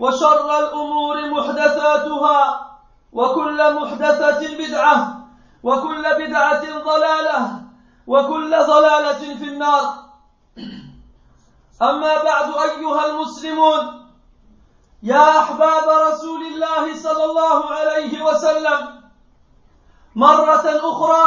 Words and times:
وشر 0.00 0.58
الأمور 0.58 1.30
محدثاتها 1.30 2.66
وكل 3.12 3.74
محدثة 3.74 4.56
بدعة 4.58 5.20
وكل 5.62 6.02
بدعة 6.02 6.64
ضلالة 6.84 7.62
وكل 8.06 8.50
ضلالة 8.50 9.34
في 9.38 9.44
النار. 9.44 9.82
أما 11.82 12.22
بعد 12.22 12.48
أيها 12.70 13.06
المسلمون 13.06 14.06
يا 15.02 15.38
أحباب 15.38 15.88
رسول 16.08 16.42
الله 16.42 16.94
صلى 16.94 17.24
الله 17.24 17.70
عليه 17.70 18.22
وسلم 18.24 19.00
مرة 20.16 20.64
أخرى 20.66 21.26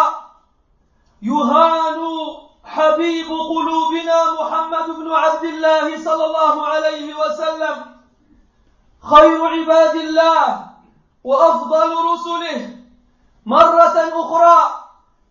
يهان 1.21 1.99
حبيب 2.63 3.25
قلوبنا 3.27 4.31
محمد 4.41 4.95
بن 4.95 5.11
عبد 5.11 5.43
الله 5.43 6.03
صلى 6.03 6.25
الله 6.25 6.67
عليه 6.67 7.13
وسلم 7.13 7.92
خير 9.03 9.45
عباد 9.45 9.95
الله 9.95 10.65
وأفضل 11.23 11.95
رسله. 12.13 12.77
مرة 13.45 13.95
أخرى 14.13 14.83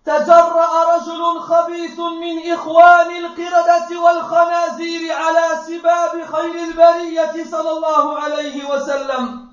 تجرأ 0.04 0.96
رجل 0.96 1.40
خبيث 1.40 1.98
من 1.98 2.52
إخوان 2.52 3.16
القردة 3.16 4.00
والخنازير 4.00 5.16
على 5.16 5.62
سباب 5.66 6.24
خير 6.32 6.54
البرية 6.54 7.44
صلى 7.50 7.70
الله 7.70 8.20
عليه 8.20 8.70
وسلم. 8.70 9.52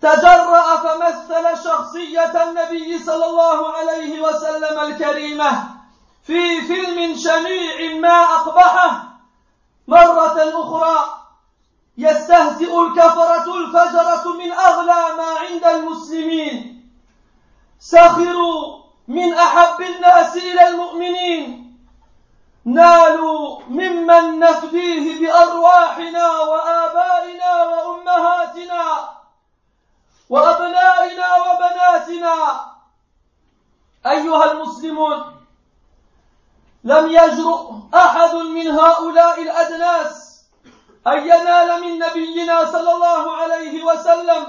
تجرأ 0.00 0.76
فمثل 0.76 1.64
شخصية 1.64 2.42
النبي 2.42 2.98
صلى 2.98 3.26
الله 3.26 3.72
عليه 3.72 4.20
وسلم 4.20 4.78
الكريمة 4.78 5.64
في 6.22 6.60
فيلم 6.60 7.16
شنيع 7.16 8.00
ما 8.00 8.24
أقبحه. 8.24 9.04
مرة 9.88 10.36
أخرى 10.54 11.17
يستهزئ 11.98 12.80
الكفرة 12.80 13.54
الفجرة 13.54 14.32
من 14.32 14.52
أغلى 14.52 15.16
ما 15.16 15.30
عند 15.40 15.64
المسلمين. 15.64 16.88
سخروا 17.80 18.78
من 19.08 19.34
أحب 19.34 19.80
الناس 19.80 20.36
إلى 20.36 20.68
المؤمنين. 20.68 21.76
نالوا 22.64 23.60
ممن 23.68 24.38
نفديه 24.38 25.20
بأرواحنا 25.20 26.40
وآبائنا 26.40 27.64
وأمهاتنا 27.64 29.08
وأبنائنا 30.30 31.26
وبناتنا. 31.36 32.34
أيها 34.06 34.52
المسلمون 34.52 35.38
لم 36.84 37.06
يجرؤ 37.06 37.72
أحد 37.94 38.34
من 38.34 38.66
هؤلاء 38.66 39.42
الأدناس 39.42 40.27
ان 41.12 41.22
ينال 41.22 41.80
من 41.80 41.98
نبينا 41.98 42.64
صلى 42.64 42.92
الله 42.92 43.36
عليه 43.36 43.84
وسلم 43.84 44.46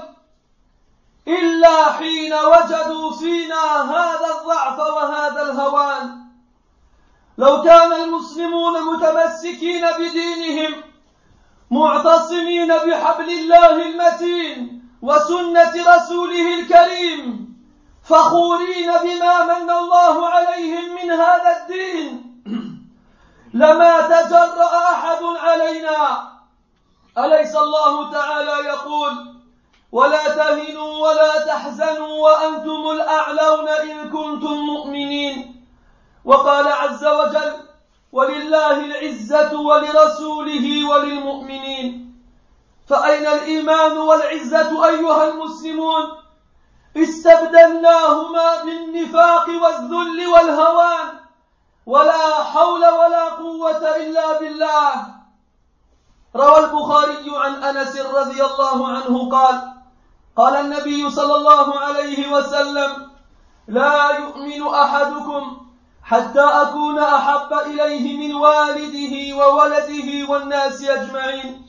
إلا 1.28 1.92
حين 1.92 2.34
وجدوا 2.34 3.12
فينا 3.12 3.92
هذا 3.92 4.26
الضعف 4.40 4.78
وهذا 4.78 5.42
الهوان. 5.42 6.20
لو 7.38 7.62
كان 7.62 7.92
المسلمون 7.92 8.82
متمسكين 8.82 9.86
بدينهم 9.98 10.82
معتصمين 11.70 12.68
بحبل 12.68 13.30
الله 13.30 13.82
المتين 13.82 14.84
وسنة 15.02 15.72
رسوله 15.96 16.54
الكريم 16.60 17.50
فخورين 18.04 18.90
بما 19.02 19.44
من 19.44 19.70
الله 19.70 20.28
عليهم 20.28 20.94
من 20.94 21.10
هذا 21.10 21.56
الدين. 21.60 22.30
لما 23.54 24.00
تجرأ 24.00 24.92
أحد 24.92 25.22
علينا 25.22 26.29
أليس 27.18 27.56
الله 27.56 28.12
تعالى 28.12 28.68
يقول 28.68 29.12
ولا 29.92 30.24
تهنوا 30.36 31.08
ولا 31.08 31.46
تحزنوا 31.46 32.18
وأنتم 32.18 32.90
الأعلون 32.90 33.68
إن 33.68 34.10
كنتم 34.10 34.52
مؤمنين؟ 34.52 35.66
وقال 36.24 36.68
عز 36.68 37.06
وجل 37.06 37.52
ولله 38.12 38.84
العزة 38.84 39.60
ولرسوله 39.60 40.88
وللمؤمنين. 40.90 42.14
فأين 42.88 43.26
الإيمان 43.26 43.98
والعزة 43.98 44.86
أيها 44.86 45.28
المسلمون؟ 45.28 46.04
استبدلناهما 46.96 48.62
بالنفاق 48.64 49.46
والذل 49.48 50.26
والهوان. 50.26 51.20
ولا 51.86 52.44
حول 52.44 52.84
ولا 52.84 53.28
قوة 53.28 53.96
إلا 53.96 54.38
بالله. 54.38 55.19
روى 56.36 56.58
البخاري 56.58 57.30
عن 57.36 57.64
أنس 57.64 57.96
رضي 57.96 58.44
الله 58.44 58.88
عنه 58.88 59.30
قال 59.30 59.72
قال 60.36 60.56
النبي 60.56 61.10
صلى 61.10 61.36
الله 61.36 61.78
عليه 61.80 62.32
وسلم 62.32 63.10
لا 63.68 64.10
يؤمن 64.10 64.74
أحدكم 64.74 65.66
حتى 66.02 66.40
أكون 66.40 66.98
أحب 66.98 67.52
إليه 67.52 68.28
من 68.28 68.34
والده 68.34 69.36
وولده 69.36 70.28
والناس 70.32 70.84
أجمعين. 70.84 71.66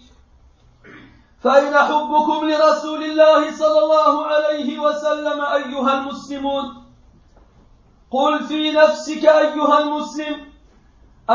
فاين 1.44 1.78
حبكم 1.78 2.50
لرسول 2.50 3.04
الله 3.04 3.58
صلى 3.58 3.80
الله 3.80 4.26
عليه 4.26 4.80
وسلم 4.80 5.42
أيها 5.42 5.94
المسلمون. 5.94 6.84
قل 8.12 8.44
في 8.44 8.72
نفسك 8.72 9.26
ايها 9.26 9.80
المسلم 9.80 10.51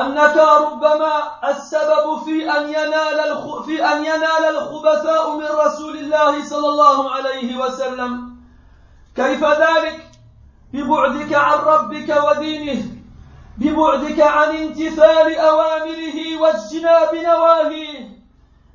أنك 0.03 0.37
ربما 0.37 1.23
السبب 1.51 2.23
في 2.25 2.51
أن 2.51 2.69
ينال. 2.69 3.37
في 3.65 3.85
أن 3.93 4.05
ينال 4.05 4.45
الخبثاء 4.49 5.37
من 5.37 5.47
رسول 5.67 5.97
الله 5.97 6.45
صلى 6.45 6.69
الله 6.69 7.11
عليه 7.11 7.57
وسلم. 7.57 8.37
كيف 9.17 9.45
ذلك؟ 9.45 10.11
ببعدك 10.73 11.35
عن 11.35 11.59
ربك 11.59 12.23
ودينه. 12.25 12.83
ببعدك 13.59 14.21
عن 14.21 14.57
امتثال 14.57 15.39
أوامره 15.39 16.41
واجتناب 16.41 17.15
نواهيه. 17.15 18.17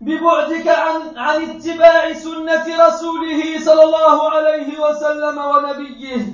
ببعدك 0.01 0.67
عن 0.67 1.17
عن 1.17 1.41
اتباع 1.41 2.13
سنة 2.13 2.87
رسوله 2.87 3.65
صلى 3.65 3.83
الله 3.83 4.31
عليه 4.31 4.79
وسلم 4.79 5.37
ونبيه. 5.37 6.25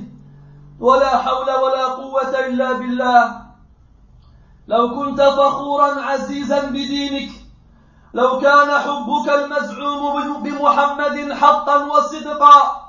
ولا 0.79 1.17
حول 1.17 1.51
ولا 1.51 1.85
قوة 1.85 2.39
إلا 2.39 2.71
بالله. 2.71 3.46
لو 4.67 4.95
كنت 4.95 5.21
فخورا 5.21 6.01
عزيزا 6.01 6.65
بدينك 6.65 7.29
لو 8.13 8.39
كان 8.39 8.71
حبك 8.71 9.29
المزعوم 9.29 10.43
بمحمد 10.43 11.33
حقا 11.33 11.85
وصدقا 11.85 12.87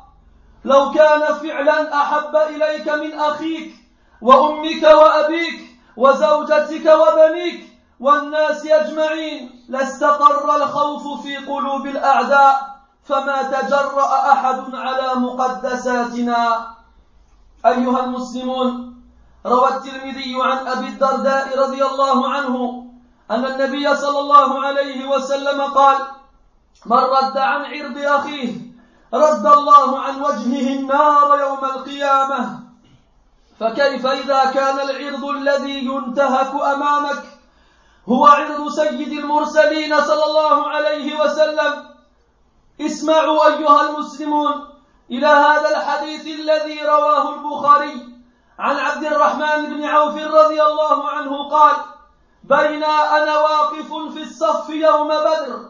لو 0.65 0.91
كان 0.91 1.35
فعلا 1.35 2.03
أحب 2.03 2.37
إليك 2.37 2.89
من 2.89 3.13
أخيك 3.19 3.75
وأمك 4.23 4.83
وأبيك 4.83 5.61
وزوجتك 5.97 6.87
وبنيك 6.87 7.69
والناس 8.01 8.67
أجمعين 8.67 9.65
لاستقر 9.69 10.57
الخوف 10.57 11.23
في 11.23 11.37
قلوب 11.37 11.87
الأعداء 11.87 12.79
فما 13.05 13.43
تجرأ 13.43 14.33
أحد 14.33 14.75
على 14.75 15.15
مقدساتنا. 15.15 16.67
أيها 17.67 18.05
المسلمون 18.05 18.98
روى 19.49 19.69
الترمذي 19.69 20.37
عن 20.41 20.67
أبي 20.67 20.87
الدرداء 20.87 21.59
رضي 21.59 21.85
الله 21.85 22.29
عنه 22.29 22.85
أن 23.31 23.45
النبي 23.45 23.97
صلى 23.97 24.19
الله 24.19 24.67
عليه 24.67 25.09
وسلم 25.09 25.61
قال 25.61 25.97
من 26.87 26.97
رد 26.97 27.37
عن 27.37 27.65
عرض 27.65 27.99
أخيه 27.99 28.53
رد 29.15 29.47
الله 29.47 29.99
عن 29.99 30.23
وجهه 30.23 30.79
النار 30.79 31.39
يوم 31.41 31.65
القيامة. 31.65 32.61
فكيف 33.61 34.07
إذا 34.07 34.45
كان 34.45 34.81
العرض 34.81 35.25
الذي 35.25 35.85
ينتهك 35.87 36.55
أمامك 36.55 37.23
هو 38.09 38.27
عرض 38.27 38.69
سيد 38.69 39.13
المرسلين 39.13 40.01
صلى 40.01 40.25
الله 40.25 40.69
عليه 40.69 41.21
وسلم؟ 41.21 41.73
اسمعوا 42.81 43.47
أيها 43.47 43.91
المسلمون 43.91 44.55
إلى 45.11 45.27
هذا 45.27 45.69
الحديث 45.77 46.27
الذي 46.41 46.83
رواه 46.83 47.35
البخاري 47.35 48.18
عن 48.59 48.77
عبد 48.77 49.05
الرحمن 49.05 49.67
بن 49.67 49.85
عوف 49.85 50.17
رضي 50.17 50.63
الله 50.63 51.09
عنه 51.09 51.49
قال 51.49 51.77
بين 52.45 52.85
أنا 52.85 53.39
واقف 53.39 53.93
في 54.15 54.23
الصف 54.23 54.71
يوم 54.71 55.09
بدر 55.09 55.69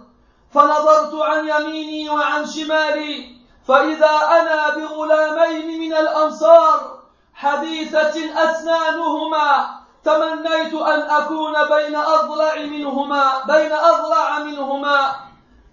فنظرت 0.54 1.14
عن 1.14 1.48
يميني 1.48 2.10
وعن 2.10 2.46
شمالي 2.46 3.38
فإذا 3.68 4.10
أنا 4.40 4.76
بغلامين 4.76 5.80
من 5.80 5.92
الأنصار 5.92 6.98
حديثة 7.34 8.44
أسنانهما 8.44 9.78
تمنيت 10.04 10.74
أن 10.74 11.00
أكون 11.00 11.52
بين 11.68 11.96
أضلع 11.96 12.54
منهما 12.56 13.44
بين 13.46 13.72
أضلع 13.72 14.38
منهما 14.38 15.14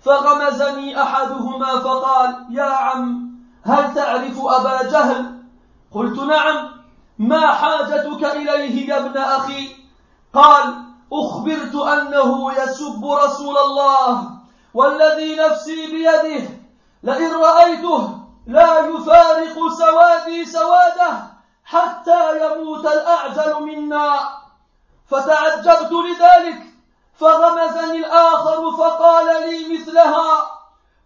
فغمزني 0.01 1.01
أحدهما 1.01 1.79
فقال 1.79 2.45
يا 2.49 2.63
عم 2.63 3.25
هل 3.65 3.93
تعرف 3.93 4.45
أبا 4.45 4.83
جهل؟ 4.83 5.43
قلت 5.91 6.19
نعم. 6.19 6.74
ما 7.19 7.47
حاجتك 7.47 8.23
إليه 8.23 8.89
يا 8.89 8.97
ابن 8.97 9.17
أخي؟ 9.17 9.75
قال 10.33 10.75
أخبرت 11.13 11.75
أنه 11.75 12.53
يسب 12.53 13.05
رسول 13.05 13.57
الله 13.57 14.29
والذي 14.73 15.35
نفسي 15.35 15.87
بيده 15.87 16.49
لئن 17.03 17.31
رأيته 17.33 18.09
لا 18.47 18.79
يفارق 18.79 19.55
سوادي 19.77 20.45
سواده 20.45 21.23
حتى 21.65 22.45
يموت 22.45 22.85
الأعجل 22.85 23.63
منا. 23.63 24.19
فتعجبت 25.07 25.91
لذلك 25.91 26.63
فغمزني 27.19 27.97
الآخر 27.97 28.71
فقال 28.71 29.49
لي 29.49 29.77
مثلها 29.77 30.51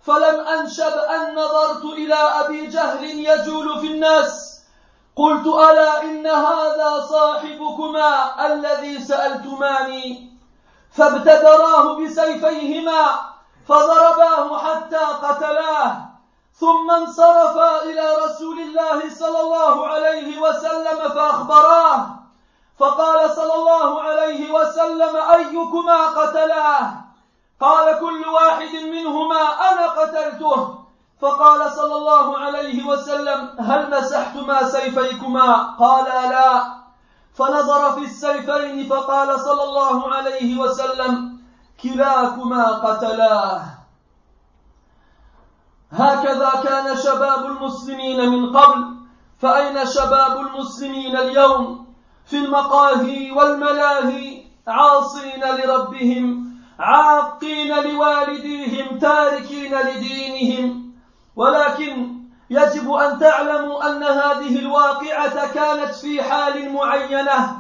فلم 0.02 0.40
أنشب 0.48 0.98
أن 0.98 1.36
نظرت 1.36 1.86
إلى 1.86 2.16
أبي 2.16 2.68
جهل 2.68 3.04
يجول 3.04 3.80
في 3.80 3.88
الناس. 3.88 4.59
قلت 5.16 5.48
ألا 5.48 6.04
إن 6.04 6.28
هذا 6.28 7.06
صاحبكما 7.10 8.46
الذي 8.46 9.00
سألتماني؟ 9.00 10.30
فابتدراه 10.92 11.96
بسيفيهما 11.96 13.06
فضرباه 13.68 14.58
حتى 14.58 14.98
قتلاه 14.98 16.10
ثم 16.60 16.92
انصرفا 16.92 17.84
إلى 17.84 18.16
رسول 18.26 18.60
الله 18.60 19.10
صلى 19.10 19.42
الله 19.42 19.88
عليه 19.88 20.42
وسلم 20.42 21.10
فأخبراه 21.10 22.08
فقال 22.80 23.32
صلى 23.32 23.54
الله 23.54 24.02
عليه 24.02 24.52
وسلم 24.52 25.16
أيكما 25.16 26.08
قتلاه؟ 26.08 26.92
قال 27.62 28.00
كل 28.00 28.26
واحد 28.28 28.74
منهما 28.76 29.42
أنا 29.72 29.88
قتلته. 29.88 30.79
فقال 31.22 31.72
صلى 31.72 31.96
الله 31.96 32.38
عليه 32.38 32.84
وسلم 32.84 33.50
هل 33.60 33.92
مسحتما 33.92 34.64
سيفيكما؟ 34.64 35.76
قالا 35.80 36.30
لا 36.30 36.80
فنظر 37.34 37.92
في 37.92 38.02
السيفين 38.06 38.88
فقال 38.90 39.40
صلى 39.40 39.64
الله 39.64 40.14
عليه 40.14 40.58
وسلم 40.60 41.40
كلاكما 41.84 42.72
قتلاه 42.72 43.62
هكذا 45.92 46.50
كان 46.64 46.98
شباب 46.98 47.46
المسلمين 47.46 48.30
من 48.30 48.58
قبل 48.58 48.96
فأين 49.40 49.86
شباب 49.86 50.40
المسلمين 50.40 51.18
اليوم؟ 51.18 51.90
في 52.26 52.38
المقاهي 52.38 53.32
والملاهي 53.32 54.44
عاصين 54.68 55.44
لربهم 55.44 56.50
عاقين 56.80 57.84
لوالديهم 57.84 59.00
تاركين 59.00 59.76
لدينهم. 59.80 60.89
ولكن 61.40 62.20
يجب 62.50 62.92
أن 62.94 63.20
تعلموا 63.20 63.90
أن 63.90 64.04
هذه 64.04 64.60
الواقعة 64.60 65.54
كانت 65.54 65.96
في 65.96 66.24
حال 66.24 66.74
معينة. 66.74 67.58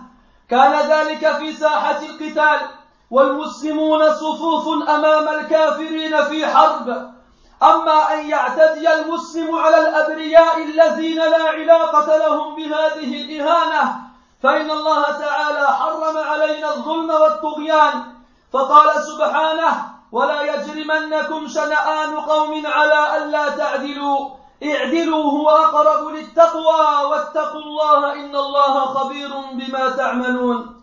كان 0.49 0.89
ذلك 0.89 1.31
في 1.31 1.53
ساحة 1.53 1.99
القتال 2.05 2.59
والمسلمون 3.11 4.13
صفوف 4.13 4.89
أمام 4.89 5.27
الكافرين 5.27 6.23
في 6.23 6.47
حرب. 6.47 6.89
أما 7.63 8.13
أن 8.13 8.29
يعتدي 8.29 8.93
المسلم 8.93 9.55
على 9.55 9.79
الأبرياء 9.79 10.63
الذين 10.63 11.17
لا 11.17 11.43
علاقة 11.43 12.17
لهم 12.17 12.55
بهذه 12.55 13.21
الإهانة 13.21 13.95
فإن 14.43 14.71
الله 14.71 15.03
تعالى 15.03 15.67
حرم 15.67 16.17
علينا 16.17 16.73
الظلم 16.75 17.09
والطغيان. 17.09 18.03
فقال 18.53 19.03
سبحانه 19.03 19.88
ولا 20.11 20.41
يجرمنكم 20.41 21.47
شنآن 21.47 22.15
قوم 22.15 22.67
على 22.67 23.17
ألا 23.17 23.49
تعدلوا. 23.49 24.29
اعدلوا 24.63 25.31
هو 25.31 25.49
أقرب 25.49 26.07
للتقوى 26.07 27.09
واتقوا 27.09 27.61
الله 27.61 28.13
إن 28.13 28.35
الله 28.35 28.85
خبير 28.85 29.31
بما 29.53 29.89
تعملون. 29.89 30.79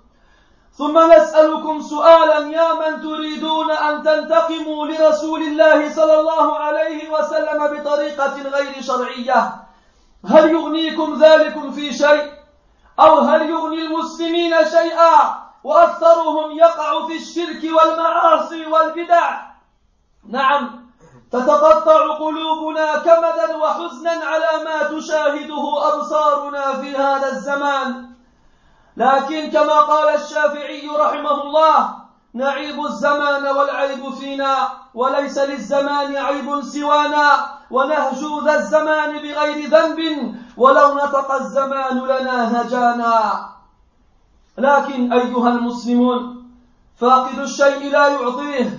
ثم 0.78 1.12
نسألكم 1.12 1.80
سؤالا 1.80 2.38
يا 2.38 2.74
من 2.74 3.02
تريدون 3.02 3.70
أن 3.70 4.02
تنتقموا 4.02 4.86
لرسول 4.86 5.42
الله 5.42 5.88
صلى 5.88 6.20
الله 6.20 6.58
عليه 6.58 7.10
وسلم 7.10 7.66
بطريقة 7.66 8.42
غير 8.42 8.82
شرعية 8.82 9.54
هل 10.26 10.50
يغنيكم 10.50 11.14
ذلكم 11.14 11.70
في 11.70 11.92
شيء؟ 11.92 12.32
أو 13.00 13.18
هل 13.18 13.50
يغني 13.50 13.82
المسلمين 13.82 14.54
شيئا؟ 14.64 15.45
وأكثرهم 15.66 16.50
يقع 16.50 17.06
في 17.06 17.16
الشرك 17.16 17.62
والمعاصي 17.64 18.66
والبدع. 18.66 19.40
نعم 20.28 20.86
تتقطع 21.32 22.16
قلوبنا 22.18 22.98
كمدا 22.98 23.56
وحزنا 23.56 24.10
على 24.10 24.64
ما 24.64 24.98
تشاهده 24.98 25.94
أبصارنا 25.94 26.74
في 26.80 26.96
هذا 26.96 27.28
الزمان. 27.28 28.10
لكن 28.96 29.50
كما 29.50 29.80
قال 29.80 30.14
الشافعي 30.14 30.88
رحمه 30.88 31.42
الله 31.42 31.94
نعيب 32.34 32.84
الزمان 32.84 33.46
والعيب 33.46 34.14
فينا 34.14 34.68
وليس 34.94 35.38
للزمان 35.38 36.16
عيب 36.16 36.60
سوانا 36.62 37.30
ونهجو 37.70 38.40
ذا 38.44 38.54
الزمان 38.54 39.18
بغير 39.18 39.68
ذنب 39.68 39.98
ولو 40.56 40.94
نطق 40.94 41.32
الزمان 41.32 41.98
لنا 41.98 42.62
هجانا 42.62 43.55
لكن 44.58 45.12
أيها 45.12 45.48
المسلمون 45.48 46.50
فاقد 46.96 47.38
الشيء 47.38 47.90
لا 47.90 48.08
يعطيه 48.08 48.78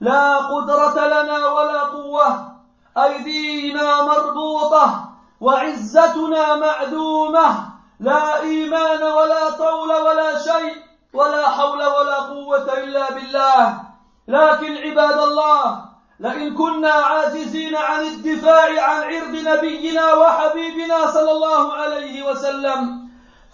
لا 0.00 0.36
قدرة 0.36 1.06
لنا 1.06 1.46
ولا 1.46 1.82
قوة 1.82 2.52
أيدينا 2.96 4.02
مربوطة 4.02 5.10
وعزتنا 5.40 6.56
معدومة 6.56 7.68
لا 8.00 8.40
إيمان 8.40 9.02
ولا 9.02 9.50
طول 9.50 9.92
ولا 9.92 10.38
شيء 10.38 10.74
ولا 11.12 11.48
حول 11.48 11.82
ولا 11.82 12.14
قوة 12.14 12.72
إلا 12.78 13.12
بالله. 13.12 13.80
لكن 14.28 14.76
عباد 14.76 15.18
الله 15.18 15.84
لئن 16.20 16.54
كنا 16.54 16.92
عاجزين 16.92 17.76
عن 17.76 18.04
الدفاع 18.04 18.82
عن 18.82 19.02
عرض 19.02 19.34
نبينا 19.46 20.14
وحبيبنا 20.14 21.10
صلى 21.10 21.30
الله 21.30 21.72
عليه 21.72 22.30
وسلم 22.30 23.07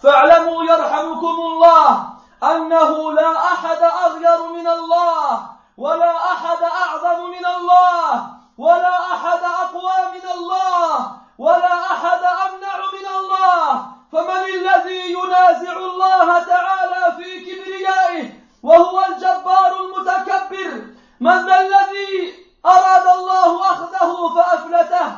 فاعلموا 0.05 0.63
يرحمكم 0.63 1.35
الله 1.49 2.09
أنه 2.43 3.13
لا 3.13 3.37
أحد 3.37 3.81
أغير 4.05 4.47
من 4.47 4.67
الله 4.67 5.39
ولا 5.77 6.15
أحد 6.31 6.61
أعظم 6.63 7.29
من 7.29 7.45
الله 7.45 8.27
ولا 8.57 8.97
أحد 9.13 9.43
أقوى 9.43 9.97
من 10.13 10.29
الله 10.37 11.11
ولا 11.37 11.75
أحد 11.91 12.23
أمنع 12.23 12.77
من 12.93 13.07
الله. 13.19 13.85
فمن 14.11 14.43
الذي 14.53 15.11
ينازع 15.11 15.77
الله 15.77 16.39
تعالى 16.39 17.15
في 17.17 17.39
كبريائه 17.45 18.29
وهو 18.63 19.05
الجبار 19.05 19.71
المتكبر 19.81 20.81
من 21.19 21.45
ذا 21.45 21.59
الذي 21.59 22.33
أراد 22.65 23.07
الله 23.17 23.71
أخذه 23.71 24.35
فأفلته 24.35 25.11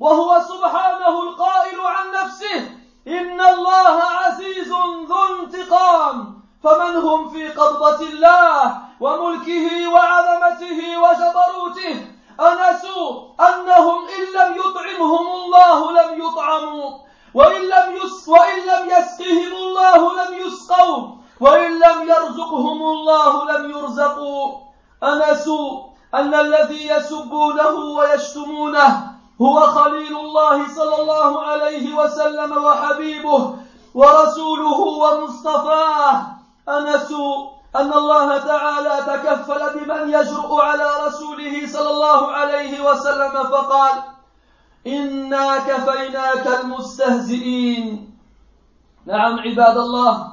وهو 0.00 0.40
سبحانه 0.40 1.22
القائل 1.22 1.80
عن 1.80 2.10
نفسه 2.10 2.79
إن 3.08 3.40
الله 3.40 4.02
عزيز 4.02 4.68
ذو 5.08 5.42
انتقام 5.42 6.40
فمن 6.64 6.96
هم 6.96 7.28
في 7.28 7.48
قبضة 7.48 8.00
الله 8.00 8.78
وملكه 9.00 9.88
وعظمته 9.88 10.80
وجبروته 10.98 12.06
أنسوا 12.40 13.22
أنهم 13.40 13.98
إن 14.08 14.24
لم 14.40 14.56
يطعمهم 14.56 15.26
الله 15.26 15.92
لم 15.92 16.22
يطعموا 16.24 16.90
وإن 17.34 17.62
لم, 17.62 17.96
يس 18.04 18.28
وإن 18.28 18.58
لم 18.58 18.90
يسقهم 18.90 19.52
الله 19.52 20.24
لم 20.24 20.46
يسقوا 20.46 21.08
وإن 21.40 21.78
لم 21.78 22.08
يرزقهم 22.08 22.82
الله 22.82 23.44
لم 23.44 23.70
يرزقوا 23.70 24.58
أنسوا 25.02 25.82
أن 26.14 26.34
الذي 26.34 26.86
يسبونه 26.88 27.74
ويشتمونه 27.74 29.09
هو 29.42 29.60
خليل 29.60 30.16
الله 30.16 30.68
صلى 30.68 31.02
الله 31.02 31.42
عليه 31.42 31.94
وسلم 31.94 32.64
وحبيبه 32.64 33.54
ورسوله 33.94 34.80
ومصطفاه. 34.80 36.26
أنسوا 36.68 37.48
أن 37.76 37.92
الله 37.92 38.38
تعالى 38.38 38.96
تكفل 39.06 39.78
بمن 39.78 40.12
يجرؤ 40.12 40.60
على 40.60 40.90
رسوله 41.06 41.66
صلى 41.66 41.90
الله 41.90 42.32
عليه 42.32 42.90
وسلم 42.90 43.32
فقال 43.32 44.02
إنا 44.86 45.58
كفيناك 45.58 46.46
المستهزئين. 46.46 48.14
نعم 49.06 49.38
عباد 49.38 49.76
الله 49.78 50.28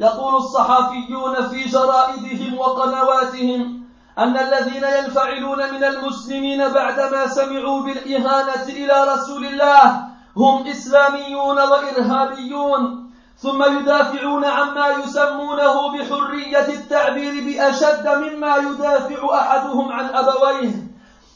يقول 0.00 0.34
الصحافيون 0.36 1.48
في 1.48 1.64
جرائدهم 1.64 2.58
وقنواتهم 2.58 3.77
أن 4.18 4.36
الذين 4.36 4.84
ينفعلون 4.84 5.74
من 5.74 5.84
المسلمين 5.84 6.68
بعدما 6.68 7.26
سمعوا 7.26 7.82
بالإهانة 7.82 8.62
إلى 8.68 9.14
رسول 9.14 9.46
الله 9.46 10.02
هم 10.36 10.66
إسلاميون 10.66 11.58
وإرهابيون 11.58 13.10
ثم 13.38 13.78
يدافعون 13.78 14.44
عما 14.44 14.88
يسمونه 14.88 15.92
بحرية 15.92 16.68
التعبير 16.68 17.44
بأشد 17.44 18.08
مما 18.08 18.56
يدافع 18.56 19.38
أحدهم 19.40 19.92
عن 19.92 20.04
أبويه 20.04 20.74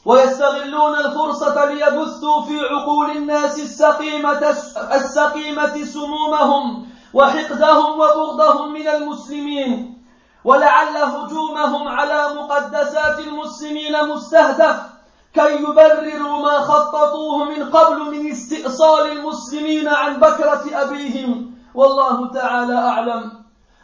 ويستغلون 0.04 0.98
الفرصة 0.98 1.64
ليبثوا 1.64 2.42
في 2.42 2.60
عقول 2.60 3.10
الناس 3.10 3.58
السقيمة, 3.58 4.54
السقيمة 4.94 5.84
سمومهم 5.84 6.86
وحقدهم 7.14 8.00
وبغضهم 8.00 8.72
من 8.72 8.88
المسلمين. 8.88 10.01
ولعل 10.44 10.96
هجومهم 10.96 11.88
على 11.88 12.34
مقدسات 12.34 13.18
المسلمين 13.18 14.08
مستهدف 14.08 14.80
كي 15.34 15.62
يبرروا 15.62 16.42
ما 16.42 16.58
خططوه 16.60 17.44
من 17.44 17.70
قبل 17.70 17.98
من 18.10 18.30
استئصال 18.30 19.12
المسلمين 19.12 19.88
عن 19.88 20.20
بكرة 20.20 20.64
أبيهم. 20.72 21.54
والله 21.74 22.32
تعالى 22.32 22.74
أعلم. 22.74 23.32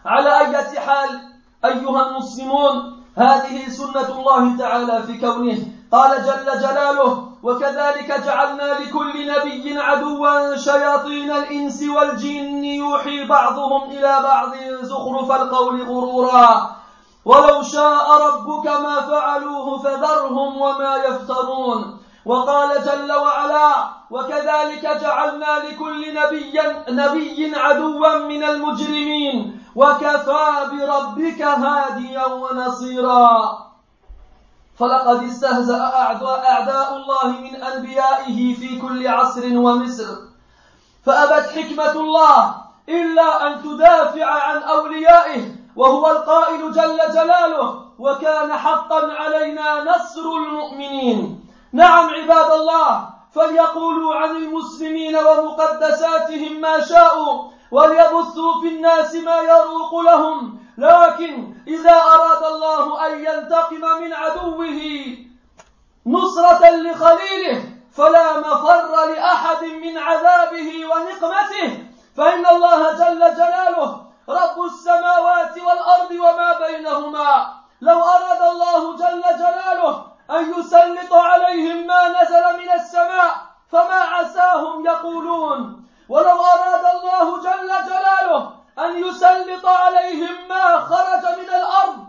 على 0.05 0.39
أي 0.39 0.81
حال 0.81 1.21
أيها 1.65 2.09
المسلمون 2.09 3.03
هذه 3.17 3.69
سنة 3.69 4.09
الله 4.19 4.59
تعالى 4.59 5.03
في 5.03 5.19
كونه. 5.19 5.59
قال 5.93 6.25
جل 6.25 6.61
جلاله 6.61 7.28
وكذلك 7.43 8.25
جعلنا 8.27 8.79
لكل 8.81 9.33
نبي 9.33 9.79
عدوا 9.79 10.57
شياطين 10.57 11.31
الإنس 11.31 11.83
والجن 11.83 12.65
يوحي 12.65 13.25
بعضهم 13.25 13.91
إلى 13.91 14.19
بعض 14.23 14.55
زخرف 14.83 15.33
القول 15.33 15.83
غرورا. 15.83 16.71
ولو 17.25 17.63
شاء 17.63 18.07
ربك 18.27 18.67
ما 18.67 19.01
فعلوه 19.01 19.79
فذرهم 19.79 20.61
وما 20.61 20.97
يفترون. 20.97 21.99
وقال 22.27 22.85
جل 22.85 23.13
وعلا 23.13 23.73
وكذلك 24.11 24.99
جعلنا 25.01 25.59
لكل 25.69 26.15
نبي 26.15 26.61
نبي 26.89 27.53
عدوا 27.57 28.19
من 28.19 28.45
المجرمين. 28.45 29.63
وكفى 29.77 30.47
بربك 30.73 31.43
هاديا 31.43 32.27
ونصيرا. 32.27 33.68
فلقد 34.79 35.23
استهزأ 35.25 35.81
أعداء 35.83 36.97
الله 36.97 37.41
من 37.41 37.63
أنبيائه 37.63 38.55
في 38.55 38.81
كل 38.81 39.09
عصر 39.09 39.59
ومصر. 39.59 40.17
فأبت 41.07 41.51
حكمة 41.51 41.93
الله 41.93 42.55
إلا 42.89 43.47
أن 43.47 43.63
تدافع 43.63 44.25
عن 44.27 44.63
أوليائه 44.63 45.43
وهو 45.77 46.11
القائل 46.11 46.73
جل 46.73 46.99
جلاله 47.15 47.85
وكان 47.99 48.53
حقا 48.53 49.13
علينا 49.13 49.85
نصر 49.85 50.21
المؤمنين 50.21 51.45
نعم 51.73 52.11
عباد 52.11 52.51
الله 52.51 53.09
فليقولوا 53.35 54.15
عن 54.15 54.37
المسلمين 54.37 55.17
ومقدساتهم 55.17 56.61
ما 56.61 56.81
شاءوا 56.81 57.51
وليبثوا 57.71 58.61
في 58.61 58.69
الناس 58.69 59.15
ما 59.15 59.37
يروق 59.41 60.01
لهم 60.01 60.59
لكن 60.79 61.55
إذا 61.67 61.93
أراد 61.93 62.45
الله 62.45 63.07
أن 63.07 63.25
ينتقم 63.25 64.01
من 64.01 64.13
عدوه 64.13 64.81
نصرة 66.07 66.71
لخليله 66.71 67.65
فلا 67.93 68.39
مفر 68.39 69.07
لأحد 69.07 69.65
من 69.65 69.99
عذابه 69.99 70.87
ونقمته 70.87 71.87
فإن 72.17 72.47
الله 72.47 72.93
جل 72.93 73.19
جلاله 73.35 74.01
رب 74.29 74.65
السماوات 74.65 75.59
والأرض 75.59 76.11
وما 76.11 76.59
بينهما. 76.67 77.47
لو 77.81 78.03
أراد 78.03 78.43
الله 78.43 78.97
جل 78.97 79.23
جلاله 79.39 80.07
أن 80.31 80.55
يسلط 80.59 81.13
عليهم 81.13 81.87
ما 81.87 82.09
نزل 82.09 82.59
من 82.59 82.73
السماء 82.73 83.37
فما 83.73 84.01
عساهم 84.15 84.87
يقولون. 84.87 85.85
ولو 86.09 86.41
أراد 86.41 86.85
الله 86.97 87.43
جل 87.43 87.69
جلاله 87.69 88.53
أن 88.79 89.05
يسلط 89.05 89.65
ما 90.49 90.79
خرج 90.79 91.39
من 91.39 91.49
الأرض 91.49 92.07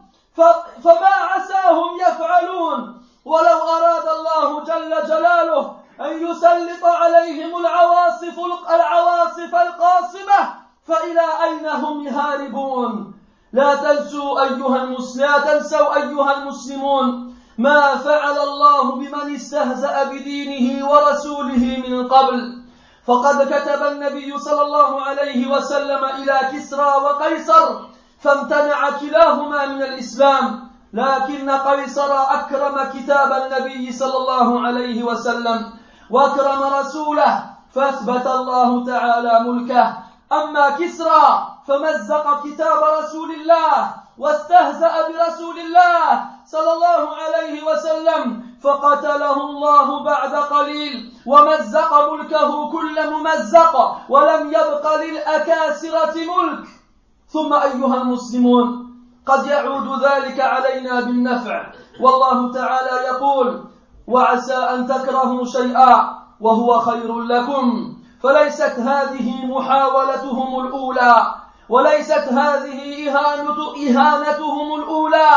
فما 0.84 1.08
عساهم 1.08 2.00
يفعلون 2.00 3.02
ولو 3.26 3.58
أراد 3.58 4.08
الله 4.08 4.64
جل 4.64 5.08
جلاله 5.08 5.76
أن 6.02 6.28
يسلط 6.28 6.86
عليهم 6.86 7.58
العواصف 7.58 8.40
العواصف 8.70 9.56
القاصمة 9.56 10.54
فإلى 10.88 11.26
أين 11.44 11.68
هم 11.68 12.08
يهاربون 12.08 13.14
لا 13.54 13.76
تنسوا 13.76 14.42
أيها 14.42 14.84
المسلمون 14.84 15.32
لا 15.32 15.40
تنسوا 15.60 15.96
أيها 15.96 16.38
المسلمون 16.38 17.36
ما 17.58 17.96
فعل 17.96 18.38
الله 18.38 18.96
بمن 18.96 19.36
استهزأ 19.36 20.04
بدينه 20.04 20.90
ورسوله 20.90 21.84
من 21.88 22.08
قبل. 22.08 22.64
فقد 23.08 23.54
كتب 23.54 23.84
النبي 23.92 24.38
صلى 24.38 24.62
الله 24.62 25.02
عليه 25.02 25.52
وسلم 25.52 26.06
إلى 26.06 26.40
كسرى 26.54 26.94
وقيصر 27.04 27.80
فامتنع 28.20 28.90
كلاهما 28.90 29.66
من 29.66 29.82
الإسلام 29.84 30.70
لكن 30.94 31.50
قيصر 31.50 32.12
أكرم 32.14 32.78
كتاب 32.94 33.32
النبي 33.32 33.92
صلى 33.92 34.18
الله 34.18 34.68
عليه 34.68 35.04
وسلم 35.04 35.74
وأكرم 36.10 36.64
رسوله 36.64 37.44
فأثبت 37.74 38.28
الله 38.28 38.86
تعالى 38.86 39.40
ملكه. 39.40 39.98
أما 40.32 40.70
كسرى 40.70 41.48
فمزق 41.68 42.44
كتاب 42.44 42.84
رسول 43.00 43.32
الله 43.32 43.99
واستهزأ 44.20 44.94
برسول 45.08 45.60
الله 45.60 46.22
صلى 46.46 46.74
الله 46.74 47.16
عليه 47.16 47.64
وسلم 47.64 48.44
فقتله 48.64 49.38
الله 49.50 50.04
بعد 50.04 50.36
قليل 50.36 51.14
ومزق 51.26 52.12
ملكه 52.12 52.72
كل 52.72 53.10
ممزق 53.10 53.98
ولم 54.10 54.48
يبق 54.48 54.96
للأكاسرة 54.96 56.16
ملك. 56.16 56.68
ثم 57.28 57.54
أيها 57.54 57.96
المسلمون 58.02 58.90
قد 59.26 59.48
يعود 59.48 60.04
ذلك 60.04 60.40
علينا 60.40 61.00
بالنفع. 61.00 61.74
والله 62.02 62.54
تعالى 62.54 63.08
يقول 63.08 63.64
وعسى 64.08 64.56
أن 64.56 64.88
تكرهوا 64.88 65.46
شيئا 65.46 66.20
وهو 66.42 66.80
خير 66.80 67.20
لكم. 67.20 67.96
فليست 68.24 68.80
هذه 68.80 69.46
محاولتهم 69.46 70.60
الأولى. 70.60 71.26
وليست 71.70 72.28
هذه 72.28 73.10
إهانة 73.10 73.60
إهانتهم 73.88 74.76
الأولى 74.76 75.32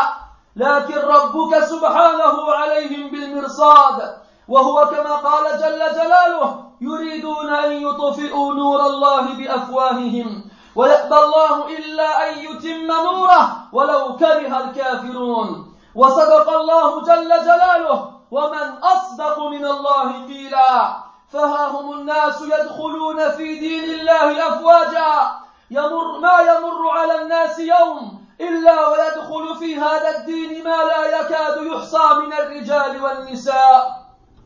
لكن 0.56 0.98
ربك 0.98 1.64
سبحانه 1.64 2.52
عليهم 2.52 3.10
بالمرصاد. 3.10 4.22
وهو 4.48 4.86
كما 4.86 5.16
قال 5.16 5.44
جل 5.58 5.78
جلاله 5.78 6.64
يريدون 6.80 7.54
أن 7.54 7.72
يطفئوا 7.72 8.54
نور 8.54 8.86
الله 8.86 9.34
بأفواههم 9.34 10.44
ويأبى 10.76 11.18
الله 11.18 11.78
إلا 11.78 12.28
أن 12.28 12.38
يتم 12.38 12.86
نوره 12.86 13.56
ولو 13.72 14.16
كره 14.16 14.60
الكافرون. 14.60 15.74
وصدق 15.94 16.50
الله 16.50 17.02
جل 17.02 17.28
جلاله 17.28 18.10
ومن 18.30 18.78
أصدق 18.82 19.38
من 19.38 19.64
الله 19.64 20.26
قيلا 20.26 20.96
فها 21.32 21.68
هم 21.68 21.92
الناس 21.92 22.42
يدخلون 22.42 23.30
في 23.30 23.58
دين 23.58 24.00
الله 24.00 24.48
أفواجا. 24.48 25.41
يمر 25.72 26.18
ما 26.20 26.36
يمر 26.50 26.90
على 26.90 27.22
الناس 27.22 27.58
يوم 27.58 28.22
إلا 28.40 28.88
ويدخل 28.88 29.56
في 29.58 29.78
هذا 29.80 30.18
الدين 30.18 30.64
ما 30.64 30.76
لا 30.84 31.20
يكاد 31.20 31.56
يحصى 31.66 32.06
من 32.20 32.32
الرجال 32.32 33.02
والنساء. 33.02 34.02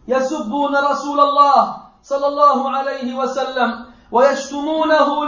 يسبون 0.09 0.77
رسول 0.77 1.21
الله 1.21 1.77
صلى 2.03 2.27
الله 2.27 2.71
عليه 2.71 3.15
وسلم 3.19 3.87
ويشتمونه 4.13 5.27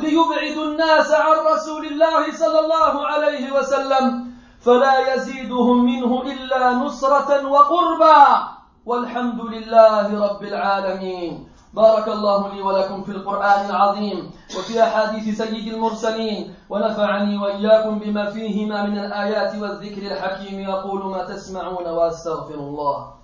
ليبعدوا 0.00 0.64
الناس 0.64 1.12
عن 1.12 1.36
رسول 1.52 1.86
الله 1.86 2.32
صلى 2.32 2.60
الله 2.60 3.06
عليه 3.06 3.52
وسلم 3.52 4.32
فلا 4.64 5.14
يزيدهم 5.14 5.84
منه 5.84 6.22
إلا 6.22 6.70
نصرة 6.70 7.46
وقربا. 7.46 8.48
والحمد 8.86 9.40
لله 9.40 10.06
رب 10.26 10.42
العالمين. 10.42 11.48
بارك 11.74 12.08
الله 12.08 12.54
لي 12.54 12.62
ولكم 12.62 13.02
في 13.04 13.10
القرآن 13.12 13.70
العظيم 13.70 14.30
وفي 14.58 14.82
أحاديث 14.82 15.38
سيد 15.38 15.74
المرسلين 15.74 16.54
ونفعني 16.70 17.38
وإياكم 17.38 17.98
بما 17.98 18.30
فيهما 18.30 18.82
من 18.86 18.98
الآيات 18.98 19.54
والذكر 19.54 20.02
الحكيم. 20.02 20.60
يقول 20.60 21.10
ما 21.10 21.24
تسمعون 21.24 21.86
وأستغفر 21.86 22.54
الله. 22.54 23.14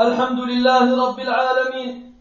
الحمد 0.00 0.40
لله 0.40 1.06
رب 1.06 1.18
العالمين 1.20 2.13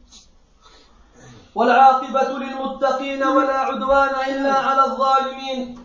والعاقبة 1.56 2.30
للمتقين 2.38 3.24
ولا 3.24 3.58
عدوان 3.60 4.10
إلا 4.28 4.54
على 4.54 4.86
الظالمين. 4.86 5.80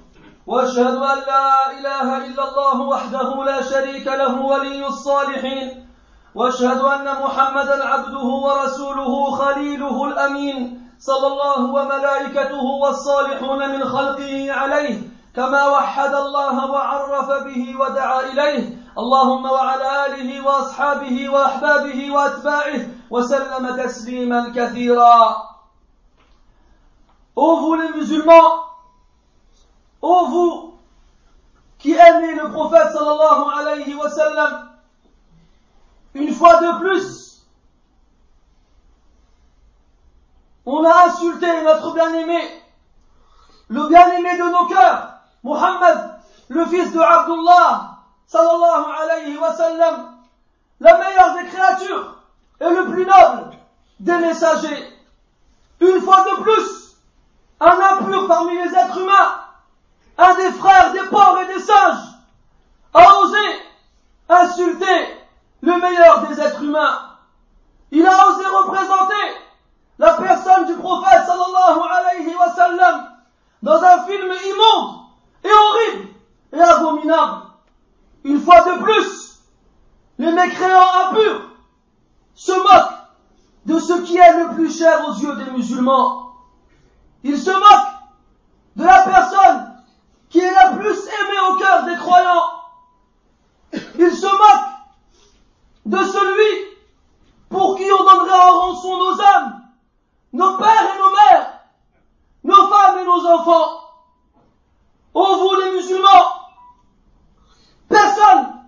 وأشهد 0.46 0.96
أن 0.96 1.18
لا 1.26 1.70
إله 1.78 2.26
إلا 2.26 2.48
الله 2.48 2.80
وحده 2.80 3.44
لا 3.44 3.62
شريك 3.62 4.06
له 4.06 4.40
ولي 4.40 4.86
الصالحين. 4.86 5.86
وأشهد 6.34 6.80
أن 6.80 7.04
محمدا 7.22 7.84
عبده 7.84 8.28
ورسوله 8.46 9.30
خليله 9.30 10.04
الأمين 10.04 10.88
صلى 10.98 11.26
الله 11.26 11.60
وملائكته 11.60 12.64
والصالحون 12.82 13.68
من 13.68 13.84
خلقه 13.84 14.52
عليه 14.52 14.98
كما 15.36 15.68
وحد 15.68 16.14
الله 16.14 16.70
وعرف 16.70 17.44
به 17.44 17.74
ودعا 17.80 18.20
إليه. 18.20 18.78
اللهم 18.98 19.44
وعلى 19.44 20.06
آله 20.06 20.46
وأصحابه 20.46 21.28
وأحبابه 21.28 22.10
وأتباعه 22.10 22.80
وسلم 23.10 23.76
تسليما 23.76 24.52
كثيرا. 24.56 25.36
Ô 27.40 27.60
vous 27.60 27.74
les 27.76 27.90
musulmans, 27.90 28.64
Ô 30.02 30.26
vous 30.26 30.74
qui 31.78 31.92
aimez 31.92 32.34
le 32.34 32.50
prophète 32.50 32.90
sallallahu 32.92 33.44
alayhi 33.56 33.94
wa 33.94 34.10
sallam, 34.10 34.72
une 36.14 36.34
fois 36.34 36.56
de 36.56 36.80
plus, 36.80 37.46
on 40.66 40.84
a 40.84 41.06
insulté 41.06 41.46
notre 41.62 41.94
bien-aimé, 41.94 42.42
le 43.68 43.86
bien-aimé 43.86 44.36
de 44.36 44.50
nos 44.50 44.66
cœurs, 44.66 45.20
Muhammad, 45.44 46.18
le 46.48 46.66
fils 46.66 46.92
de 46.92 46.98
Abdullah, 46.98 48.00
sallallahu 48.26 48.84
alayhi 49.00 49.38
wa 49.38 49.52
sallam, 49.52 50.18
la 50.80 50.98
meilleure 50.98 51.34
des 51.36 51.46
créatures 51.50 52.16
et 52.62 52.68
le 52.68 52.90
plus 52.90 53.06
noble 53.06 53.56
des 54.00 54.18
messagers. 54.18 54.92
Une 55.80 56.00
fois 56.00 56.24
de 56.24 56.42
plus, 56.42 56.87
un 57.60 57.78
impur 57.80 58.26
parmi 58.26 58.56
les 58.56 58.74
êtres 58.74 58.98
humains 58.98 59.48
un 60.18 60.34
des 60.34 60.50
frères 60.50 60.92
des 60.92 61.08
porcs 61.08 61.38
et 61.42 61.54
des 61.54 61.60
singes, 61.60 62.04
a 62.92 63.18
osé 63.20 63.38
insulter 64.28 65.16
le 65.60 65.78
meilleur 65.78 66.26
des 66.26 66.40
êtres 66.40 66.62
humains. 66.62 66.98
Il 67.92 68.04
a 68.04 68.28
osé 68.28 68.44
représenter 68.44 69.14
la 69.98 70.14
personne 70.14 70.66
du 70.66 70.74
prophète 70.74 71.24
sallallahu 71.24 71.80
alayhi 71.90 72.34
wa 72.34 72.50
sallam 72.50 73.08
dans 73.62 73.82
un 73.82 74.04
film 74.04 74.26
immonde 74.26 75.00
et 75.44 75.50
horrible 75.50 76.08
et 76.52 76.60
abominable. 76.60 77.42
Une 78.24 78.40
fois 78.40 78.60
de 78.62 78.82
plus, 78.82 79.40
les 80.18 80.32
mécréants 80.32 81.06
impurs 81.06 81.42
se 82.34 82.52
moquent 82.52 82.98
de 83.66 83.78
ce 83.78 84.02
qui 84.02 84.16
est 84.16 84.44
le 84.44 84.54
plus 84.54 84.76
cher 84.76 85.08
aux 85.08 85.14
yeux 85.14 85.36
des 85.36 85.50
musulmans. 85.52 86.27
Ils 87.24 87.38
se 87.38 87.50
moquent 87.50 87.94
de 88.76 88.84
la 88.84 89.02
personne 89.02 89.84
qui 90.28 90.38
est 90.38 90.54
la 90.54 90.70
plus 90.70 90.96
aimée 90.96 91.40
au 91.50 91.56
cœur 91.56 91.84
des 91.84 91.96
croyants. 91.96 92.52
Il 93.72 94.12
se 94.12 94.26
moque 94.26 94.68
de 95.86 95.98
celui 95.98 96.78
pour 97.48 97.76
qui 97.76 97.84
on 97.92 98.04
donnerait 98.04 98.40
en 98.40 98.60
rançon 98.60 98.98
nos 98.98 99.20
âmes, 99.20 99.62
nos 100.32 100.58
pères 100.58 100.94
et 100.94 100.98
nos 100.98 101.10
mères, 101.10 101.60
nos 102.44 102.68
femmes 102.68 102.98
et 102.98 103.04
nos 103.04 103.26
enfants. 103.26 103.80
Ô 105.14 105.36
vous 105.36 105.54
les 105.62 105.70
musulmans, 105.72 106.48
personne 107.88 108.62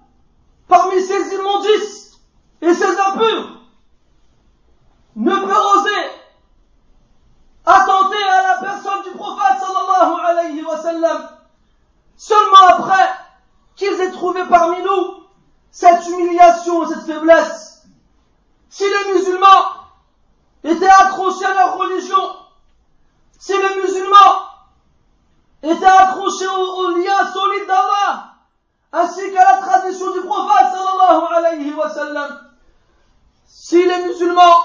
parmi 0.66 1.00
ces 1.02 1.34
immondices 1.34 2.18
et 2.62 2.74
ces 2.74 2.98
impurs 2.98 3.60
ne 5.16 5.36
peut 5.36 5.78
oser 5.78 6.19
attenter 7.70 8.22
à 8.22 8.42
la 8.42 8.59
personne 8.59 9.02
du 9.02 9.11
prophète 9.11 9.61
sallallahu 9.61 10.20
alayhi 10.26 10.62
wa 10.62 10.76
sallam. 10.76 11.28
Seulement 12.16 12.66
après 12.68 13.09
qu'ils 13.76 14.00
aient 14.00 14.11
trouvé 14.11 14.44
parmi 14.48 14.83
nous 14.83 15.24
cette 15.70 16.06
humiliation 16.09 16.85
et 16.85 16.88
cette 16.88 17.06
faiblesse, 17.06 17.83
si 18.68 18.85
les 18.85 19.12
musulmans 19.12 19.64
étaient 20.64 20.88
accrochés 20.88 21.44
à 21.44 21.54
leur 21.54 21.78
religion, 21.78 22.37
si 23.38 23.52
les 23.52 23.83
musulmans 23.83 24.50
étaient 25.62 25.87
accrochés 25.87 26.46
au, 26.46 26.90
lien 26.96 27.33
solide 27.33 27.66
d'Allah, 27.66 28.35
ainsi 28.92 29.33
qu'à 29.33 29.52
la 29.52 29.59
tradition 29.59 30.11
du 30.12 30.20
prophète 30.20 30.72
sallallahu 30.72 31.35
alayhi 31.37 31.72
wa 31.74 31.88
sallam, 31.88 32.50
si 33.46 33.87
les 33.87 34.06
musulmans 34.06 34.62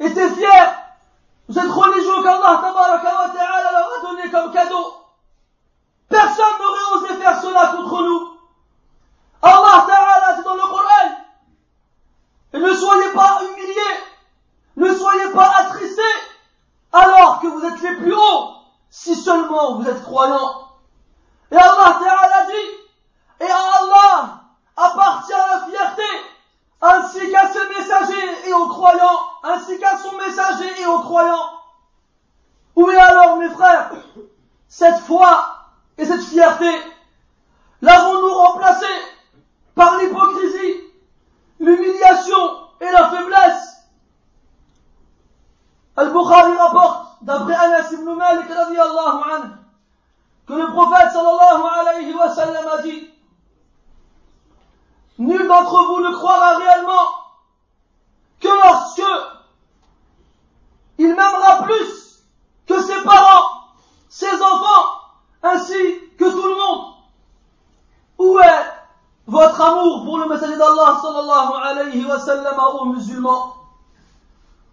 étaient 0.00 0.30
fiers 0.30 0.87
de 1.48 1.54
cette 1.54 1.70
religion 1.70 2.22
qu'Allah 2.22 2.60
leur 2.62 3.98
a 3.98 4.02
donnée 4.02 4.30
comme 4.30 4.52
cadeau, 4.52 4.98
Personne 6.08 6.58
n'aurait 6.58 6.96
osé 6.96 7.20
faire 7.20 7.40
cela 7.40 7.66
contre 7.68 8.02
nous. 8.02 8.38
Allah 9.42 9.84
Ta'ala 9.86 10.36
dit 10.36 10.42
dans 10.42 10.54
le 10.54 10.60
Coran, 10.62 11.16
ne 12.54 12.74
soyez 12.74 13.12
pas 13.12 13.40
humiliés, 13.42 13.98
ne 14.76 14.94
soyez 14.94 15.30
pas 15.32 15.52
attristés, 15.58 16.02
alors 16.92 17.40
que 17.40 17.46
vous 17.46 17.64
êtes 17.64 17.80
les 17.82 17.96
plus 17.96 18.14
hauts, 18.14 18.54
si 18.90 19.14
seulement 19.14 19.76
vous 19.76 19.88
êtes 19.88 20.02
croyants. 20.02 20.68
Et 21.52 21.56
Allah 21.56 21.98
Ta'ala 22.00 22.46
dit, 22.46 23.44
et 23.44 23.50
à 23.50 23.82
Allah 23.82 24.40
appartient 24.76 25.32
la 25.32 25.66
fierté, 25.66 26.02
ainsi 26.80 27.30
qu'à 27.30 27.48
ses 27.52 27.68
messagers 27.68 28.48
et 28.48 28.52
aux 28.52 28.68
croyants, 28.68 29.20
ainsi 29.42 29.78
qu'à 29.78 29.98
son 29.98 30.16
messager 30.16 30.80
et 30.80 30.86
aux 30.86 31.00
croyants. 31.00 31.50
Où 32.76 32.88
est 32.90 32.96
alors 32.96 33.36
mes 33.38 33.50
frères 33.50 33.90
cette 34.68 34.98
foi 34.98 35.56
et 35.96 36.04
cette 36.04 36.22
fierté, 36.22 36.70
l'avons-nous 37.80 38.34
remplacée 38.34 38.86
par 39.74 39.96
l'hypocrisie, 39.96 40.80
l'humiliation 41.58 42.36
et 42.80 42.90
la 42.92 43.08
faiblesse? 43.08 43.78
Al-Bukhari 45.96 46.56
rapporte, 46.56 47.16
d'après 47.22 47.54
Anas 47.54 47.90
ibn 47.92 48.14
Malik 48.14 48.50
anhu, 48.50 49.50
que 50.46 50.52
le 50.52 50.66
prophète 50.68 51.10
sallallahu 51.12 51.62
alayhi 51.80 52.14
wa 52.14 52.32
sallam 52.32 52.68
a 52.68 52.82
dit 52.82 53.10
Nul 55.18 55.48
d'entre 55.48 55.86
vous 55.86 56.00
ne 56.00 56.14
croira 56.14 56.56
réellement 56.56 57.08
que 58.40 58.48
lorsque 58.48 59.02
il 60.98 61.08
m'aimera 61.08 61.62
plus 61.64 62.22
que 62.66 62.80
ses 62.80 63.02
parents, 63.02 63.50
ses 64.08 64.32
enfants 64.34 64.98
ainsi 65.42 65.74
que 66.18 66.30
tout 66.30 66.48
le 66.48 66.54
monde. 66.54 66.94
Où 68.18 68.38
est 68.38 68.78
votre 69.26 69.60
amour 69.60 70.04
pour 70.04 70.18
le 70.18 70.28
messager 70.28 70.56
d'Allah 70.56 70.98
sallallahu 71.02 71.52
alayhi 71.62 72.04
wa 72.04 72.18
sallam 72.18 72.58
aux 72.80 72.84
musulmans 72.86 73.54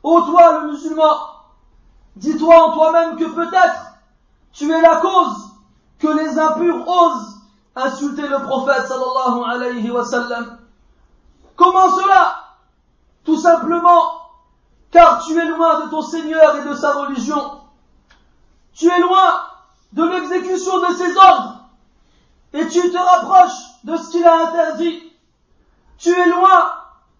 Ô 0.03 0.21
toi 0.21 0.59
le 0.59 0.67
musulman, 0.71 1.17
dis-toi 2.15 2.69
en 2.69 2.73
toi-même 2.73 3.17
que 3.17 3.25
peut-être 3.25 3.95
tu 4.53 4.71
es 4.71 4.81
la 4.81 4.97
cause 4.97 5.49
que 5.97 6.07
les 6.07 6.37
impurs 6.37 6.87
osent 6.87 7.34
insulter 7.75 8.27
le 8.27 8.39
prophète 8.39 8.87
sallallahu 8.87 9.43
alayhi 9.43 9.91
wa 9.91 10.05
sallam. 10.05 10.57
Comment 11.55 11.89
cela? 11.95 12.35
Tout 13.23 13.37
simplement 13.37 14.21
car 14.91 15.25
tu 15.25 15.37
es 15.37 15.45
loin 15.45 15.81
de 15.81 15.89
ton 15.89 16.01
Seigneur 16.01 16.55
et 16.57 16.69
de 16.69 16.73
sa 16.73 16.93
religion. 16.93 17.59
Tu 18.73 18.89
es 18.89 18.99
loin 18.99 19.41
de 19.91 20.03
l'exécution 20.03 20.79
de 20.79 20.93
ses 20.93 21.17
ordres 21.17 21.59
et 22.53 22.67
tu 22.67 22.91
te 22.91 22.97
rapproches 22.97 23.83
de 23.83 23.97
ce 23.97 24.11
qu'il 24.11 24.25
a 24.25 24.47
interdit. 24.47 25.11
Tu 25.97 26.09
es 26.09 26.29
loin 26.29 26.71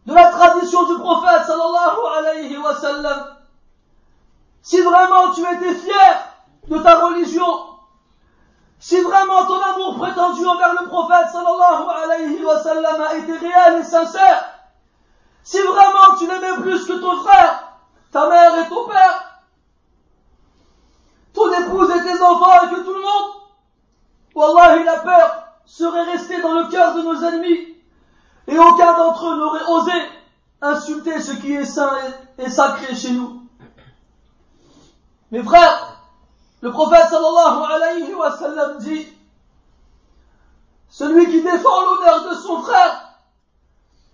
de 0.06 0.14
la 0.14 0.28
tradition 0.32 0.84
du 0.88 1.00
prophète 1.00 1.46
sallallahu 1.46 2.18
alayhi 2.18 2.58
wa 2.58 2.76
sallam. 2.76 3.26
Si 4.62 4.82
vraiment 4.82 5.32
tu 5.34 5.42
étais 5.42 5.76
fier 5.76 6.36
de 6.70 6.78
ta 6.80 7.06
religion, 7.06 7.75
si 8.86 9.02
vraiment 9.02 9.48
ton 9.48 9.60
amour 9.60 9.98
prétendu 9.98 10.46
envers 10.46 10.80
le 10.80 10.88
prophète 10.88 11.32
sallallahu 11.32 11.88
alayhi 12.04 12.46
wa 12.46 12.60
sallam 12.60 13.02
a 13.02 13.16
été 13.16 13.36
réel 13.36 13.80
et 13.80 13.84
sincère, 13.84 14.46
si 15.42 15.60
vraiment 15.60 16.16
tu 16.20 16.28
l'aimais 16.28 16.62
plus 16.62 16.86
que 16.86 16.94
ton 16.94 17.16
frère, 17.24 17.80
ta 18.12 18.30
mère 18.30 18.60
et 18.60 18.70
ton 18.70 18.88
père, 18.88 19.42
ton 21.34 21.52
épouse 21.52 21.90
et 21.96 22.04
tes 22.04 22.22
enfants 22.22 22.64
et 22.64 22.76
que 22.76 22.84
tout 22.84 22.94
le 22.94 23.02
monde, 23.02 23.32
Wallah, 24.36 24.84
la 24.84 25.00
peur 25.00 25.48
serait 25.66 26.04
restée 26.04 26.40
dans 26.44 26.54
le 26.54 26.68
cœur 26.70 26.94
de 26.94 27.02
nos 27.02 27.24
ennemis 27.24 27.76
et 28.46 28.60
aucun 28.60 28.98
d'entre 28.98 29.30
eux 29.30 29.36
n'aurait 29.36 29.66
osé 29.68 30.00
insulter 30.62 31.20
ce 31.22 31.32
qui 31.32 31.54
est 31.54 31.66
saint 31.66 31.98
et 32.38 32.52
sacré 32.52 32.94
chez 32.94 33.14
nous. 33.14 33.42
Mes 35.32 35.42
frères, 35.42 35.85
le 36.66 36.72
prophète 36.72 37.10
sallallahu 37.12 37.64
alayhi 37.74 38.16
wa 38.16 38.36
sallam 38.36 38.80
dit, 38.80 39.08
celui 40.90 41.30
qui 41.30 41.44
défend 41.44 41.82
l'honneur 41.82 42.28
de 42.28 42.34
son 42.34 42.64
frère, 42.64 43.20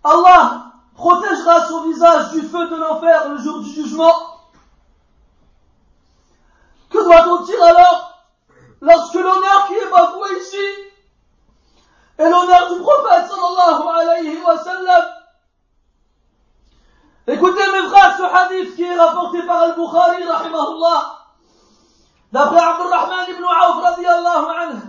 Allah 0.03 0.65
protégera 0.93 1.65
son 1.65 1.83
visage 1.87 2.31
du 2.31 2.41
feu 2.41 2.67
de 2.67 2.75
l'enfer 2.75 3.29
le 3.29 3.37
jour 3.37 3.61
du 3.61 3.69
jugement. 3.69 4.13
Que 6.89 7.01
doit-on 7.01 7.45
dire 7.45 7.63
alors 7.63 8.21
lorsque 8.81 9.13
l'honneur 9.13 9.67
qui 9.67 9.75
est 9.75 9.89
bafoué 9.89 10.37
ici 10.41 10.57
est 12.17 12.29
l'honneur 12.29 12.73
du 12.73 12.81
prophète 12.81 13.31
sallallahu 13.31 13.87
alayhi 13.97 14.41
wa 14.43 14.57
sallam? 14.57 15.05
Écoutez 17.27 17.71
mes 17.71 17.87
frères 17.87 18.17
ce 18.17 18.23
hadith 18.23 18.75
qui 18.75 18.83
est 18.83 18.99
rapporté 18.99 19.41
par 19.43 19.61
Al-Bukhari 19.61 20.25
rahimahullah 20.25 21.20
d'après 22.31 22.59
Abdurrahman 22.59 23.25
ibn 23.29 23.43
Auf 23.43 23.83
radiallahu 23.83 24.45
anhu 24.59 24.81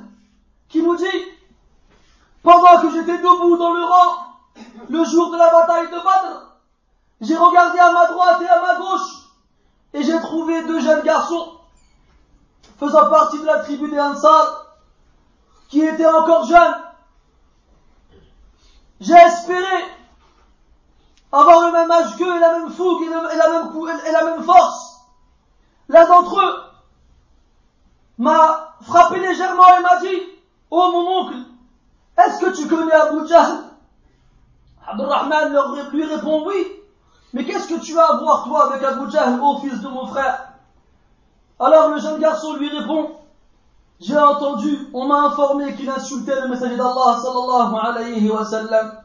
qui 0.69 0.83
nous 0.83 0.97
dit 0.97 1.25
pendant 2.43 2.81
que 2.81 2.91
j'étais 2.91 3.19
debout 3.19 3.57
dans 3.57 3.73
le 3.73 3.85
rang 3.85 4.17
le 4.89 5.05
jour 5.05 5.31
de 5.31 5.39
la 5.39 5.51
bataille 5.51 5.89
de 5.89 5.97
Badr 5.97 6.43
j'ai 7.21 7.37
regardé 7.37 7.79
à 7.79 7.93
ma 7.93 8.07
droite 8.07 8.43
et 8.43 8.49
à 8.49 8.61
ma 8.61 8.75
gauche 8.77 9.29
et 9.95 10.03
j'ai 10.03 10.21
trouvé 10.21 10.63
deux 10.65 10.81
jeunes 10.81 11.03
garçons 11.03 11.59
faisant 12.79 13.11
partie 13.11 13.39
de 13.41 13.47
la 13.47 13.59
tribu 13.61 13.91
des 13.91 14.01
Ansar 14.01 14.67
qui 15.69 15.83
étaient 15.83 16.07
encore 16.07 16.45
jeunes 16.47 16.77
j'ai 19.01 19.15
espéré 19.15 19.85
avoir 21.33 21.67
le 21.67 21.73
même 21.73 21.91
âge 21.91 22.17
qu'eux 22.17 22.37
et 22.37 22.39
la 22.39 22.59
même 22.59 22.71
fougue 22.71 23.03
et, 23.03 23.09
la, 23.09 23.49
même, 23.49 24.01
et 24.07 24.13
la 24.13 24.25
même 24.25 24.45
force. 24.45 25.01
L'un 25.89 26.07
d'entre 26.07 26.41
eux 26.41 26.72
m'a 28.19 28.75
frappé 28.83 29.21
légèrement 29.21 29.77
et 29.79 29.83
m'a 29.83 30.01
dit, 30.01 30.23
oh 30.71 30.91
mon 30.93 31.21
oncle, 31.21 31.37
est-ce 32.19 32.41
que 32.41 32.57
tu 32.57 32.69
connais 32.69 32.93
Abu 32.93 33.27
Jahl? 33.27 33.65
Abdurrahman 34.87 35.57
lui 35.93 36.05
répond 36.05 36.47
oui. 36.47 36.67
Mais 37.33 37.45
qu'est-ce 37.45 37.69
que 37.69 37.81
tu 37.81 37.99
as 37.99 38.05
à 38.05 38.17
voir 38.17 38.45
toi 38.45 38.67
avec 38.67 38.83
Abu 38.83 39.11
Jahl, 39.11 39.41
ô 39.41 39.59
fils 39.59 39.81
de 39.81 39.89
mon 39.89 40.07
frère? 40.07 40.53
Alors 41.59 41.89
le 41.89 42.01
jeune 42.01 42.21
garçon 42.21 42.55
lui 42.55 42.69
répond, 42.69 43.13
j'ai 44.01 44.19
entendu, 44.19 44.89
on 44.93 45.07
m'a 45.07 45.21
informé 45.27 45.75
qu'il 45.75 45.89
insultait 45.89 46.41
le 46.41 46.49
messager 46.49 46.77
d'Allah 46.77 47.19
sallallahu 47.23 47.75
alayhi 47.81 48.31
wa 48.31 48.45
sallam. 48.45 48.99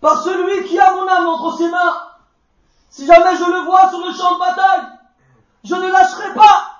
Par 0.00 0.22
celui 0.22 0.64
qui 0.64 0.78
a 0.78 0.94
mon 0.94 1.08
âme 1.08 1.26
entre 1.26 1.56
ses 1.56 1.70
mains, 1.70 1.96
si 2.90 3.06
jamais 3.06 3.36
je 3.36 3.50
le 3.50 3.64
vois 3.64 3.88
sur 3.88 4.06
le 4.06 4.12
champ 4.12 4.34
de 4.34 4.38
bataille, 4.38 4.86
je 5.66 5.74
ne 5.74 5.90
lâcherai 5.90 6.32
pas 6.34 6.76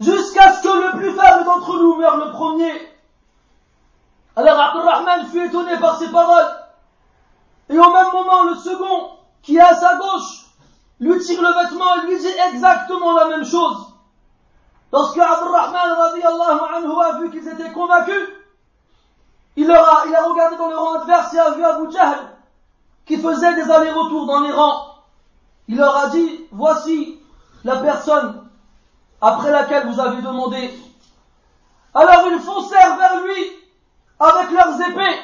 jusqu'à 0.00 0.52
ce 0.52 0.62
que 0.62 0.68
le 0.68 0.98
plus 0.98 1.12
faible 1.12 1.44
d'entre 1.44 1.78
nous 1.78 1.96
meure 1.96 2.16
le 2.16 2.30
premier. 2.32 2.72
Alors 4.36 4.60
Abdurrahman 4.60 5.26
fut 5.26 5.46
étonné 5.46 5.78
par 5.78 5.98
ces 5.98 6.10
paroles. 6.10 6.58
Et 7.70 7.78
au 7.78 7.90
même 7.90 8.12
moment, 8.12 8.42
le 8.44 8.54
second, 8.56 9.10
qui 9.42 9.56
est 9.56 9.60
à 9.60 9.74
sa 9.74 9.96
gauche, 9.96 10.46
lui 11.00 11.18
tire 11.20 11.40
le 11.40 11.62
vêtement 11.62 11.96
et 11.96 12.06
lui 12.06 12.18
dit 12.18 12.34
exactement 12.52 13.14
la 13.14 13.28
même 13.28 13.44
chose. 13.44 13.88
Lorsque 14.92 15.18
Abdurrahman 15.18 15.98
anhu 16.74 17.02
a 17.02 17.18
vu 17.18 17.30
qu'ils 17.30 17.48
étaient 17.48 17.72
convaincus, 17.72 18.28
il, 19.56 19.66
leur 19.66 19.88
a, 19.88 20.06
il 20.06 20.14
a 20.14 20.22
regardé 20.22 20.56
dans 20.56 20.68
le 20.68 20.76
rang 20.76 20.94
adverse 21.00 21.32
et 21.32 21.38
a 21.38 21.50
vu 21.50 21.64
Abu 21.64 21.90
Jahl 21.90 22.18
qui 23.06 23.16
faisait 23.16 23.54
des 23.54 23.70
allers-retours 23.70 24.26
dans 24.26 24.40
les 24.40 24.52
rangs. 24.52 24.86
Il 25.68 25.76
leur 25.76 25.96
a 25.96 26.08
dit, 26.08 26.46
voici 26.52 27.21
la 27.64 27.76
personne 27.76 28.48
après 29.20 29.50
laquelle 29.50 29.88
vous 29.88 30.00
avez 30.00 30.20
demandé. 30.22 30.70
Alors 31.94 32.28
ils 32.30 32.40
foncèrent 32.40 32.96
vers 32.96 33.22
lui 33.22 33.52
avec 34.18 34.50
leurs 34.50 34.80
épées 34.80 35.20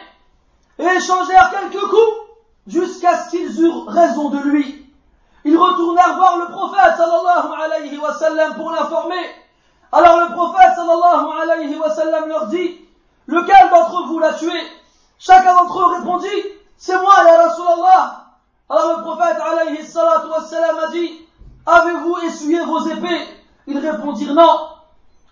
et 0.79 0.85
échangèrent 0.85 1.51
quelques 1.51 1.87
coups 1.89 2.17
jusqu'à 2.67 3.25
ce 3.25 3.31
qu'ils 3.31 3.61
eurent 3.63 3.87
raison 3.89 4.31
de 4.31 4.39
lui. 4.39 4.87
Ils 5.45 5.57
retournèrent 5.57 6.17
voir 6.17 6.39
le 6.39 6.47
prophète 6.53 6.97
sallallahu 6.97 7.63
alayhi 7.65 7.99
wa 7.99 8.13
sallam 8.15 8.55
pour 8.55 8.71
l'informer 8.71 9.27
alors 9.91 10.21
le 10.21 10.35
prophète 10.35 10.75
sallallahu 10.77 11.41
alayhi 11.43 11.79
wa 11.79 11.91
sallam 11.91 12.29
leur 12.29 12.47
dit, 12.49 12.79
lequel 13.27 13.71
d'entre 13.71 14.07
vous 14.07 14.19
l'a 14.19 14.35
tué? 14.35 14.53
Chacun 15.19 15.55
d'entre 15.55 15.81
eux 15.81 15.97
répondit, 15.99 16.45
c'est 16.77 16.99
moi, 17.01 17.15
Rasulallah. 17.15 18.25
Alors 18.69 18.99
le 18.99 19.03
prophète 19.03 19.39
alayhi 19.41 19.85
salatu 19.87 20.27
wa 20.29 20.43
sallam 20.43 20.79
a 20.79 20.89
dit, 20.89 21.27
avez-vous 21.67 22.17
essuyé 22.27 22.65
vos 22.65 22.87
épées? 22.87 23.27
Ils 23.67 23.79
répondirent 23.79 24.35
non. 24.35 24.59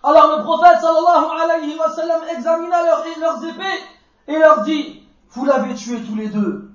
Alors 0.03 0.37
le 0.37 0.43
prophète 0.43 0.79
sallallahu 0.79 1.41
alayhi 1.43 1.77
wa 1.77 1.89
sallam 1.89 2.21
examina 2.35 2.83
leurs 2.83 3.43
épées 3.43 3.83
et 4.27 4.37
leur 4.37 4.61
dit, 4.61 5.03
vous 5.31 5.45
l'avez 5.45 5.73
tué 5.73 6.01
tous 6.03 6.15
les 6.15 6.27
deux. 6.27 6.71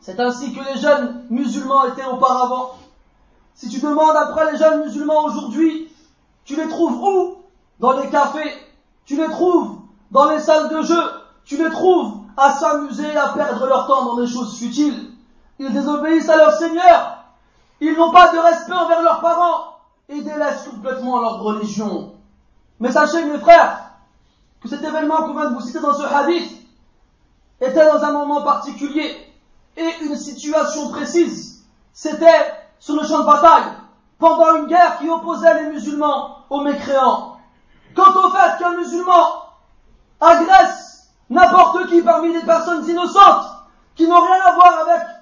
C'est 0.00 0.20
ainsi 0.20 0.54
que 0.54 0.60
les 0.64 0.80
jeunes 0.80 1.24
musulmans 1.30 1.86
étaient 1.86 2.04
auparavant. 2.04 2.76
Si 3.54 3.68
tu 3.68 3.80
demandes 3.80 4.16
après 4.16 4.52
les 4.52 4.58
jeunes 4.58 4.82
musulmans 4.84 5.24
aujourd'hui, 5.24 5.88
tu 6.44 6.56
les 6.56 6.68
trouves 6.68 7.00
où? 7.00 7.36
Dans 7.80 7.92
les 7.98 8.08
cafés. 8.10 8.52
Tu 9.06 9.16
les 9.16 9.28
trouves 9.28 9.78
dans 10.10 10.28
les 10.30 10.40
salles 10.40 10.68
de 10.68 10.82
jeu. 10.82 11.02
Tu 11.44 11.56
les 11.56 11.70
trouves 11.70 12.18
à 12.36 12.50
s'amuser, 12.52 13.16
à 13.16 13.28
perdre 13.28 13.66
leur 13.66 13.86
temps 13.86 14.04
dans 14.04 14.16
des 14.16 14.26
choses 14.26 14.58
futiles. 14.58 15.10
Ils 15.58 15.72
désobéissent 15.72 16.28
à 16.28 16.36
leur 16.36 16.52
Seigneur. 16.52 17.13
Ils 17.80 17.94
n'ont 17.94 18.12
pas 18.12 18.32
de 18.32 18.38
respect 18.38 18.72
envers 18.72 19.02
leurs 19.02 19.20
parents 19.20 19.76
et 20.08 20.20
délaissent 20.20 20.68
complètement 20.68 21.20
leur 21.20 21.40
religion. 21.40 22.12
Mais 22.80 22.92
sachez, 22.92 23.24
mes 23.24 23.38
frères, 23.38 23.90
que 24.62 24.68
cet 24.68 24.82
événement 24.82 25.16
qu'on 25.16 25.54
vous 25.54 25.60
citer 25.60 25.80
dans 25.80 25.94
ce 25.94 26.02
hadith 26.02 26.66
était 27.60 27.86
dans 27.86 28.02
un 28.02 28.12
moment 28.12 28.42
particulier 28.42 29.16
et 29.76 29.90
une 30.02 30.16
situation 30.16 30.90
précise. 30.90 31.64
C'était 31.92 32.54
sur 32.78 32.96
le 32.96 33.06
champ 33.06 33.20
de 33.20 33.26
bataille 33.26 33.72
pendant 34.18 34.56
une 34.56 34.66
guerre 34.66 34.98
qui 34.98 35.08
opposait 35.08 35.62
les 35.62 35.70
musulmans 35.70 36.38
aux 36.50 36.60
mécréants. 36.60 37.38
Quant 37.94 38.12
au 38.12 38.30
fait 38.30 38.58
qu'un 38.58 38.76
musulman 38.76 39.44
agresse 40.20 41.08
n'importe 41.30 41.86
qui 41.88 42.02
parmi 42.02 42.32
les 42.32 42.42
personnes 42.42 42.88
innocentes 42.88 43.46
qui 43.94 44.06
n'ont 44.06 44.20
rien 44.20 44.42
à 44.44 44.54
voir 44.54 44.78
avec 44.88 45.13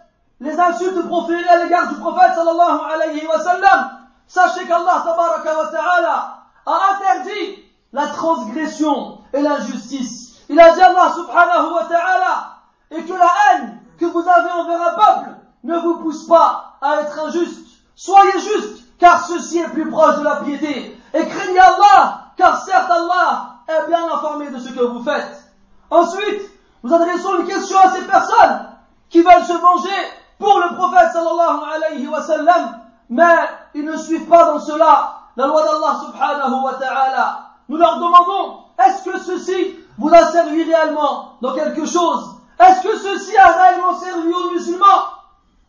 les 0.43 0.59
insultes 0.59 1.07
proférées 1.07 1.49
à 1.49 1.63
l'égard 1.63 1.89
du 1.89 1.95
prophète 2.01 2.35
sallallahu 2.35 2.81
alayhi 2.93 3.25
wa 3.27 3.39
sallam, 3.39 3.91
sachez 4.27 4.67
qu'Allah 4.67 5.05
wa 5.07 5.67
ta'ala 5.71 6.39
a 6.67 6.79
interdit 6.95 7.65
la 7.93 8.09
transgression 8.09 9.19
et 9.33 9.41
l'injustice. 9.41 10.41
Il 10.49 10.59
a 10.59 10.73
dit 10.73 10.81
Allah 10.81 11.13
subhanahu 11.15 11.73
wa 11.75 11.85
ta'ala 11.85 12.57
et 12.91 13.05
que 13.05 13.13
la 13.13 13.31
haine 13.53 13.79
que 13.99 14.07
vous 14.07 14.29
avez 14.29 14.51
envers 14.51 14.83
un 14.83 14.95
peuple 14.95 15.31
ne 15.63 15.79
vous 15.79 15.99
pousse 15.99 16.27
pas 16.27 16.77
à 16.83 17.03
être 17.03 17.19
injuste. 17.21 17.65
Soyez 17.95 18.41
juste 18.41 18.99
car 18.99 19.25
ceci 19.25 19.59
est 19.59 19.69
plus 19.69 19.89
proche 19.89 20.17
de 20.19 20.25
la 20.25 20.37
piété. 20.37 21.01
Et 21.15 21.27
craignez 21.29 21.61
Allah, 21.61 22.33
car 22.37 22.61
certes 22.65 22.91
Allah 22.91 23.59
est 23.69 23.87
bien 23.87 24.13
informé 24.13 24.51
de 24.51 24.59
ce 24.59 24.71
que 24.73 24.83
vous 24.83 25.05
faites. 25.05 25.41
Ensuite, 25.89 26.51
nous 26.83 26.93
adressons 26.93 27.39
une 27.39 27.47
question 27.47 27.79
à 27.79 27.91
ces 27.93 28.03
personnes 28.03 28.67
qui 29.09 29.23
veulent 29.23 29.45
se 29.45 29.53
venger 29.53 30.22
pour 30.43 30.59
le 30.59 30.75
prophète 30.75 31.13
sallallahu 31.13 31.61
alayhi 31.73 32.09
wa 32.09 32.21
sallam, 32.21 32.81
mais 33.09 33.37
ils 33.75 33.85
ne 33.85 33.97
suivent 33.97 34.29
pas 34.29 34.47
dans 34.47 34.59
cela 34.59 35.21
la 35.37 35.47
loi 35.47 35.63
d'Allah 35.63 36.01
subhanahu 36.05 36.65
wa 36.65 36.75
ta'ala. 36.75 37.41
Nous 37.69 37.77
leur 37.77 37.97
demandons, 37.97 38.59
est-ce 38.85 39.05
que 39.05 39.19
ceci 39.21 39.77
vous 39.97 40.13
a 40.13 40.27
servi 40.27 40.65
réellement 40.65 41.35
dans 41.41 41.55
quelque 41.55 41.87
chose? 41.87 42.35
Est-ce 42.59 42.83
que 42.83 42.99
ceci 42.99 43.37
a 43.37 43.53
réellement 43.53 43.95
servi 43.95 44.33
aux 44.35 44.51
musulmans? 44.51 44.87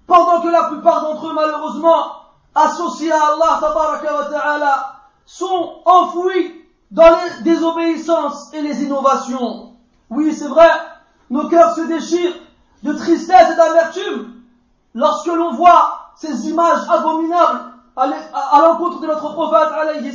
Pendant 0.07 0.41
que 0.41 0.47
la 0.47 0.63
plupart 0.63 1.03
d'entre 1.03 1.27
eux, 1.27 1.33
malheureusement, 1.33 2.07
associés 2.55 3.12
à 3.12 3.33
Allah 3.33 3.59
wa 3.62 4.25
ta'ala 4.31 4.95
sont 5.25 5.75
enfouis 5.86 6.65
dans 6.91 7.09
les 7.09 7.43
désobéissances 7.43 8.51
et 8.53 8.62
les 8.62 8.83
innovations. 8.83 9.73
Oui, 10.09 10.33
c'est 10.33 10.47
vrai, 10.47 10.69
nos 11.29 11.47
cœurs 11.47 11.75
se 11.75 11.81
déchirent 11.81 12.36
de 12.81 12.93
tristesse 12.93 13.51
et 13.51 13.55
d'amertume 13.55 14.42
lorsque 14.93 15.27
l'on 15.27 15.53
voit 15.53 16.12
ces 16.15 16.49
images 16.49 16.88
abominables 16.89 17.73
à 17.95 18.60
l'encontre 18.62 19.01
de 19.01 19.08
notre 19.08 19.34
prophète 19.34 19.73
alayhi 19.73 20.12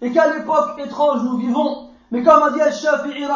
et 0.00 0.12
quelle 0.12 0.40
époque 0.40 0.78
étrange 0.78 1.22
nous 1.22 1.38
vivons. 1.38 1.88
Mais 2.10 2.22
comme 2.22 2.42
a 2.42 2.50
dit 2.50 2.60
Al-Shafi'i 2.60 3.26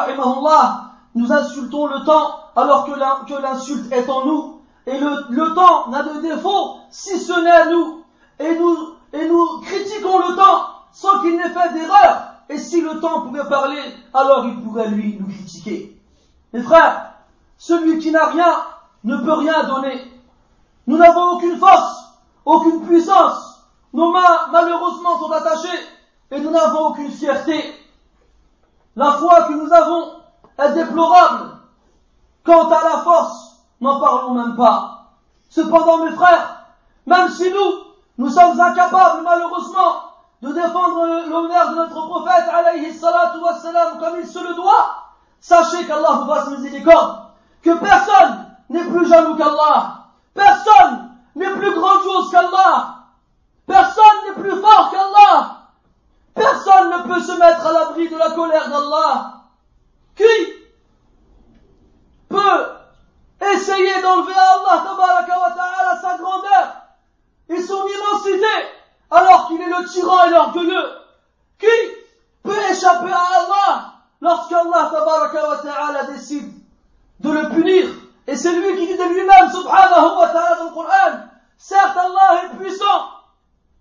nous 1.15 1.33
insultons 1.33 1.87
le 1.87 2.05
temps 2.05 2.35
alors 2.55 2.85
que 2.85 3.41
l'insulte 3.41 3.91
est 3.91 4.07
en 4.09 4.25
nous. 4.25 4.61
Et 4.85 4.97
le, 4.97 5.25
le 5.29 5.53
temps 5.53 5.89
n'a 5.89 6.03
de 6.03 6.21
défaut 6.21 6.77
si 6.89 7.19
ce 7.19 7.33
n'est 7.43 7.49
à 7.49 7.65
nous. 7.69 8.03
Et 8.39 8.57
nous, 8.57 8.77
et 9.13 9.27
nous 9.27 9.61
critiquons 9.61 10.19
le 10.19 10.35
temps 10.35 10.67
sans 10.91 11.19
qu'il 11.21 11.35
n'ait 11.35 11.49
fait 11.49 11.73
d'erreur. 11.73 12.33
Et 12.49 12.57
si 12.57 12.81
le 12.81 12.99
temps 12.99 13.21
pouvait 13.21 13.47
parler, 13.47 13.81
alors 14.13 14.45
il 14.45 14.61
pourrait 14.63 14.89
lui 14.89 15.17
nous 15.19 15.27
critiquer. 15.27 15.99
Mes 16.53 16.61
frères, 16.61 17.13
celui 17.57 17.99
qui 17.99 18.11
n'a 18.11 18.25
rien 18.27 18.53
ne 19.03 19.17
peut 19.17 19.33
rien 19.33 19.63
donner. 19.63 20.11
Nous 20.87 20.97
n'avons 20.97 21.33
aucune 21.33 21.57
force, 21.57 22.03
aucune 22.45 22.85
puissance. 22.85 23.63
Nos 23.93 24.11
mains, 24.11 24.47
malheureusement, 24.51 25.17
sont 25.19 25.31
attachées 25.31 25.87
et 26.31 26.39
nous 26.39 26.51
n'avons 26.51 26.87
aucune 26.87 27.11
fierté. 27.11 27.75
La 28.95 29.13
foi 29.13 29.43
que 29.43 29.53
nous 29.53 29.71
avons 29.71 30.13
est 30.57 30.73
déplorable. 30.73 31.57
Quant 32.43 32.69
à 32.69 32.83
la 32.83 32.97
force, 33.01 33.59
n'en 33.81 33.99
parlons 33.99 34.33
même 34.33 34.55
pas. 34.55 35.05
Cependant, 35.49 36.05
mes 36.05 36.11
frères, 36.11 36.65
même 37.05 37.29
si 37.29 37.51
nous, 37.51 37.73
nous 38.17 38.29
sommes 38.29 38.59
incapables, 38.59 39.23
malheureusement, 39.23 40.09
de 40.41 40.51
défendre 40.51 41.27
l'honneur 41.27 41.71
de 41.71 41.75
notre 41.75 42.07
prophète, 42.07 42.47
alayhi 42.53 42.93
salatu 42.93 43.39
wassalam, 43.39 43.99
comme 43.99 44.19
il 44.19 44.27
se 44.27 44.39
le 44.39 44.53
doit, 44.55 45.09
sachez 45.39 45.85
qu'Allah 45.85 46.21
vous 46.21 46.33
fasse 46.33 46.49
miséricorde, 46.49 47.19
que 47.61 47.77
personne 47.77 48.48
n'est 48.69 48.83
plus 48.83 49.07
jaloux 49.07 49.35
qu'Allah, 49.35 50.05
personne 50.33 51.09
n'est 51.35 51.51
plus 51.51 51.73
grandiose 51.73 52.31
qu'Allah, 52.31 53.05
personne 53.65 54.25
n'est 54.27 54.41
plus 54.41 54.61
fort 54.61 54.91
qu'Allah, 54.91 55.59
personne 56.35 56.89
ne 56.89 57.13
peut 57.13 57.21
se 57.21 57.31
mettre 57.33 57.65
à 57.65 57.71
l'abri 57.73 58.09
de 58.09 58.17
la 58.17 58.31
colère 58.31 58.69
d'Allah. 58.69 59.35
Qui 60.15 60.53
peut 62.27 62.67
essayer 63.53 64.01
d'enlever 64.01 64.33
à 64.33 64.53
Allah 64.53 65.99
sa 66.01 66.17
grandeur 66.17 66.75
et 67.49 67.61
son 67.61 67.87
immensité 67.87 68.45
alors 69.09 69.47
qu'il 69.47 69.61
est 69.61 69.69
le 69.69 69.87
tyran 69.89 70.25
et 70.27 70.29
l'orgueilleux? 70.29 70.89
Qui 71.57 71.67
peut 72.43 72.61
échapper 72.69 73.11
à 73.11 73.23
Allah 73.39 73.93
lorsqu'Allah 74.21 76.03
décide 76.11 76.53
de 77.19 77.31
le 77.31 77.49
punir? 77.49 77.87
Et 78.29 78.35
c'est 78.35 78.51
lui 78.51 78.75
qui 78.75 78.85
dit 78.85 78.95
de 78.95 79.03
lui-même, 79.05 79.49
subhanahu 79.51 80.17
wa 80.19 80.27
ta'ala, 80.27 80.55
dans 80.57 80.65
le 80.65 80.69
Coran, 80.69 81.17
certes 81.57 81.97
Allah 81.97 82.43
est 82.43 82.57
puissant, 82.57 83.09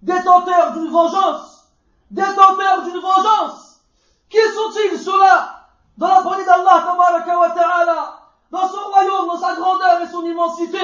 détenteur 0.01 0.73
d'une 0.73 0.91
vengeance, 0.91 1.67
détenteur 2.11 2.81
d'une 2.83 2.99
vengeance. 2.99 3.83
Qui 4.31 4.39
sont-ils 4.39 4.99
ceux-là 4.99 5.67
dans 5.99 6.09
la 6.09 6.23
bonne 6.23 6.47
d'Allah 6.47 6.97
wa 6.97 7.51
ta'ala, 7.51 8.21
dans 8.51 8.69
son 8.69 8.89
royaume, 8.91 9.27
dans 9.27 9.37
sa 9.37 9.55
grandeur 9.55 10.01
et 10.01 10.07
son 10.07 10.25
immensité? 10.25 10.81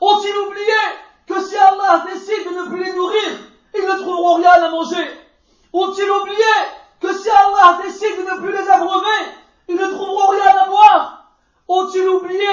Ont-ils 0.00 0.38
oublié 0.48 0.80
que 1.26 1.38
si 1.42 1.54
Allah 1.54 2.02
décide 2.10 2.48
de 2.48 2.60
ne 2.60 2.64
plus 2.70 2.82
les 2.82 2.94
nourrir, 2.94 3.30
ils 3.74 3.84
ne 3.84 4.02
trouveront 4.02 4.36
rien 4.36 4.52
à 4.52 4.70
manger? 4.70 5.20
Ont-ils 5.70 6.10
oublié 6.10 6.54
que 7.02 7.12
si 7.12 7.28
Allah 7.28 7.78
décide 7.82 8.24
de 8.24 8.30
ne 8.30 8.40
plus 8.40 8.52
les 8.52 8.70
abreuver, 8.70 9.34
ils 9.68 9.76
ne 9.76 9.86
trouveront 9.86 10.28
rien 10.28 10.56
à 10.62 10.66
boire? 10.66 11.24
Ont-ils 11.68 12.08
oublié 12.08 12.48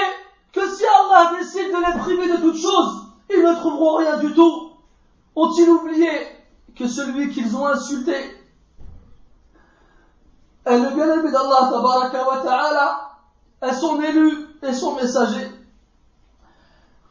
que 0.54 0.68
si 0.74 0.84
Allah 0.86 1.32
décide 1.38 1.72
de 1.72 1.76
les 1.78 1.98
priver 1.98 2.28
de 2.28 2.36
toutes 2.36 2.60
choses, 2.60 3.06
ils 3.30 3.42
ne 3.42 3.54
trouveront 3.54 3.96
rien 3.96 4.18
du 4.18 4.32
tout 4.34 4.70
Ont-ils 5.36 5.68
oublié 5.68 6.08
que 6.76 6.86
celui 6.86 7.32
qu'ils 7.32 7.56
ont 7.56 7.66
insulté 7.66 8.14
est 10.64 10.78
le 10.78 10.90
bien-aimé 10.90 11.30
d'Allah 11.30 13.10
est 13.62 13.72
son 13.72 14.00
élu 14.00 14.46
et 14.62 14.72
son 14.72 14.94
messager? 14.94 15.50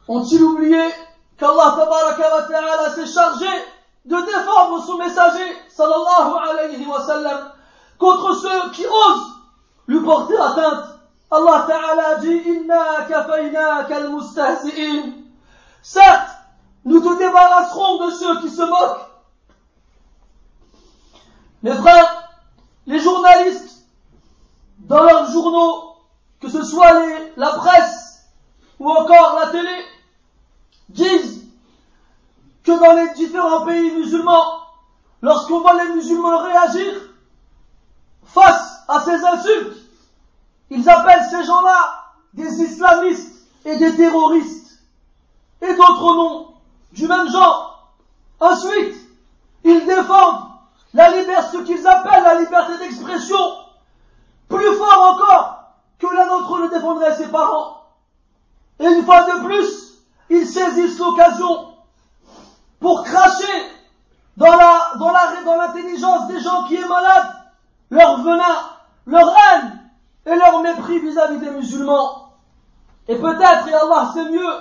Ont-ils 0.08 0.42
oublié 0.42 0.82
qu'Allah 1.36 1.76
ta'ala 1.76 2.90
s'est 2.94 3.06
chargé 3.06 3.46
de 4.04 4.16
défendre 4.16 4.82
son 4.84 4.96
messager, 4.96 5.56
sallallahu 5.68 6.34
alayhi 6.50 6.86
wa 6.86 7.02
sallam, 7.02 7.52
contre 7.98 8.34
ceux 8.34 8.70
qui 8.70 8.86
osent 8.86 9.32
lui 9.86 10.00
porter 10.00 10.36
atteinte? 10.36 10.93
Allah 11.34 11.66
Ta'ala 11.66 12.14
dit, 12.18 12.42
Inna 12.46 13.06
al-mustahzi'in. 13.90 15.14
Certes, 15.82 16.30
nous 16.84 17.00
te 17.00 17.18
débarrasserons 17.18 18.06
de 18.06 18.10
ceux 18.12 18.40
qui 18.40 18.50
se 18.50 18.62
moquent. 18.62 19.08
Mes 21.62 21.74
frères, 21.74 22.28
les 22.86 23.00
journalistes, 23.00 23.84
dans 24.78 25.02
leurs 25.02 25.30
journaux, 25.30 25.96
que 26.40 26.48
ce 26.48 26.62
soit 26.62 27.02
la 27.36 27.50
presse 27.54 28.26
ou 28.78 28.88
encore 28.88 29.38
la 29.40 29.50
télé, 29.50 29.84
disent 30.90 31.46
que 32.62 32.78
dans 32.78 32.94
les 32.94 33.12
différents 33.14 33.64
pays 33.64 33.90
musulmans, 33.92 34.60
lorsqu'on 35.20 35.60
voit 35.60 35.82
les 35.82 35.94
musulmans 35.94 36.38
réagir 36.38 36.92
face 38.24 38.84
à 38.86 39.00
ces 39.00 39.24
insultes, 39.24 39.83
ils 40.70 40.88
appellent 40.88 41.26
ces 41.30 41.44
gens-là 41.44 42.04
des 42.34 42.62
islamistes 42.62 43.46
et 43.64 43.76
des 43.76 43.96
terroristes 43.96 44.78
et 45.62 45.74
d'autres 45.74 46.14
noms 46.14 46.54
du 46.92 47.06
même 47.06 47.28
genre. 47.30 47.92
Ensuite, 48.40 48.96
ils 49.62 49.86
défendent 49.86 50.48
la 50.92 51.10
liberté, 51.10 51.56
ce 51.56 51.62
qu'ils 51.62 51.86
appellent 51.86 52.22
la 52.22 52.40
liberté 52.40 52.78
d'expression, 52.78 53.38
plus 54.48 54.76
fort 54.76 55.14
encore 55.14 55.64
que 55.98 56.06
l'un 56.06 56.26
d'entre 56.26 56.56
eux 56.56 56.64
ne 56.64 56.68
défendrait 56.68 57.16
ses 57.16 57.28
parents. 57.28 57.82
Et 58.80 58.86
une 58.86 59.04
fois 59.04 59.22
de 59.22 59.44
plus, 59.44 59.94
ils 60.30 60.46
saisissent 60.46 60.98
l'occasion 60.98 61.74
pour 62.80 63.04
cracher 63.04 63.70
dans 64.36 64.54
la, 64.56 64.92
dans 64.98 65.56
l'intelligence 65.56 66.26
des 66.28 66.40
gens 66.40 66.64
qui 66.64 66.76
est 66.76 66.88
malade, 66.88 67.32
leur 67.90 68.22
venin, 68.22 68.70
leur 69.06 69.28
haine 69.28 69.83
et 70.26 70.34
leur 70.34 70.62
mépris 70.62 70.98
vis-à-vis 71.00 71.38
des 71.38 71.50
musulmans. 71.50 72.32
Et 73.08 73.16
peut-être, 73.16 73.68
et 73.68 73.74
Allah 73.74 74.10
sait 74.14 74.30
mieux, 74.30 74.54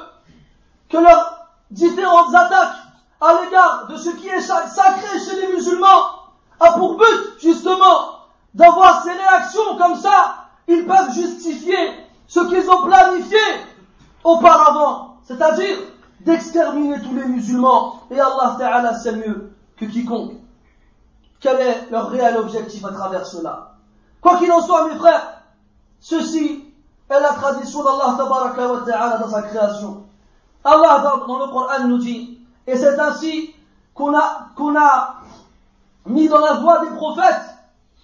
que 0.89 0.97
leurs 0.97 1.47
différentes 1.71 2.33
attaques 2.35 2.75
à 3.21 3.41
l'égard 3.41 3.87
de 3.87 3.95
ce 3.95 4.09
qui 4.09 4.27
est 4.27 4.41
sacré 4.41 5.19
chez 5.19 5.41
les 5.41 5.53
musulmans 5.53 6.09
a 6.59 6.73
pour 6.73 6.97
but, 6.97 7.39
justement, 7.39 8.19
d'avoir 8.53 9.03
ces 9.03 9.13
réactions 9.13 9.77
comme 9.77 9.95
ça, 9.95 10.35
ils 10.67 10.85
peuvent 10.85 11.13
justifier 11.13 11.77
ce 12.27 12.39
qu'ils 12.41 12.69
ont 12.69 12.83
planifié 12.83 13.39
auparavant. 14.23 15.17
C'est-à-dire 15.23 15.77
d'exterminer 16.21 17.01
tous 17.01 17.15
les 17.15 17.25
musulmans. 17.25 18.01
Et 18.11 18.19
Allah 18.19 18.55
Ta'ala 18.57 18.93
sait 18.93 19.15
mieux 19.15 19.53
que 19.77 19.85
quiconque. 19.85 20.33
Quel 21.39 21.59
est 21.59 21.91
leur 21.91 22.09
réel 22.09 22.37
objectif 22.37 22.85
à 22.85 22.91
travers 22.91 23.25
cela? 23.25 23.75
Quoi 24.21 24.37
qu'il 24.37 24.51
en 24.51 24.61
soit, 24.61 24.87
mes 24.87 24.95
frères, 24.95 25.42
ceci 26.03 26.65
est 27.09 27.19
la 27.19 27.29
tradition 27.29 27.81
d'Allah 27.81 28.17
dans 29.19 29.29
sa 29.29 29.41
création. 29.43 30.03
Allah 30.65 31.23
dans 31.27 31.39
le 31.39 31.47
Coran 31.47 31.87
nous 31.87 31.97
dit, 31.97 32.37
et 32.67 32.77
c'est 32.77 32.99
ainsi 32.99 33.55
qu'on 33.93 34.13
a, 34.13 34.49
qu'on 34.55 34.75
a 34.75 35.15
mis 36.05 36.27
dans 36.27 36.39
la 36.39 36.55
voie 36.55 36.79
des 36.79 36.91
prophètes, 36.95 37.55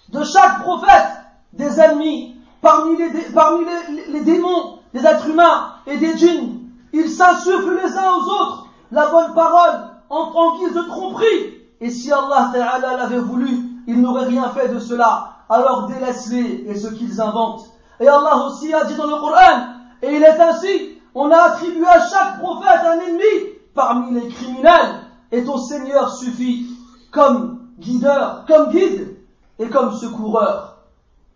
de 0.09 0.23
chaque 0.23 0.61
prophète, 0.61 1.07
des 1.53 1.79
ennemis, 1.79 2.35
parmi 2.61 2.97
les, 2.97 3.09
parmi 3.33 3.65
les, 4.07 4.21
démons, 4.21 4.79
des 4.93 5.05
êtres 5.05 5.27
humains 5.27 5.73
et 5.85 5.97
des 5.97 6.17
djinns, 6.17 6.59
ils 6.93 7.09
s'insufflent 7.09 7.79
les 7.83 7.97
uns 7.97 8.11
aux 8.11 8.29
autres 8.29 8.65
la 8.91 9.07
bonne 9.07 9.33
parole 9.33 9.89
en, 10.09 10.57
guise 10.57 10.73
de 10.73 10.81
tromperie. 10.87 11.57
Et 11.81 11.89
si 11.89 12.11
Allah 12.11 12.49
Ta'ala 12.53 12.97
l'avait 12.97 13.19
voulu, 13.19 13.59
il 13.87 14.01
n'aurait 14.01 14.25
rien 14.25 14.49
fait 14.49 14.69
de 14.69 14.79
cela. 14.79 15.33
Alors 15.49 15.87
délaisse-les 15.87 16.65
et 16.67 16.75
ce 16.75 16.87
qu'ils 16.87 17.21
inventent. 17.21 17.69
Et 17.99 18.07
Allah 18.07 18.37
aussi 18.45 18.73
a 18.73 18.85
dit 18.85 18.95
dans 18.95 19.07
le 19.07 19.19
Coran, 19.19 19.67
et 20.01 20.15
il 20.15 20.23
est 20.23 20.39
ainsi, 20.39 20.99
on 21.13 21.29
a 21.31 21.37
attribué 21.37 21.85
à 21.85 21.99
chaque 22.07 22.39
prophète 22.39 22.81
un 22.85 22.99
ennemi 22.99 23.53
parmi 23.73 24.19
les 24.19 24.29
criminels, 24.29 25.01
et 25.31 25.43
ton 25.43 25.57
Seigneur 25.57 26.13
suffit 26.15 26.67
comme 27.11 27.67
guideur, 27.77 28.45
comme 28.47 28.69
guide 28.69 29.17
et 29.57 29.69
comme 29.69 29.93
secoureur. 29.93 30.77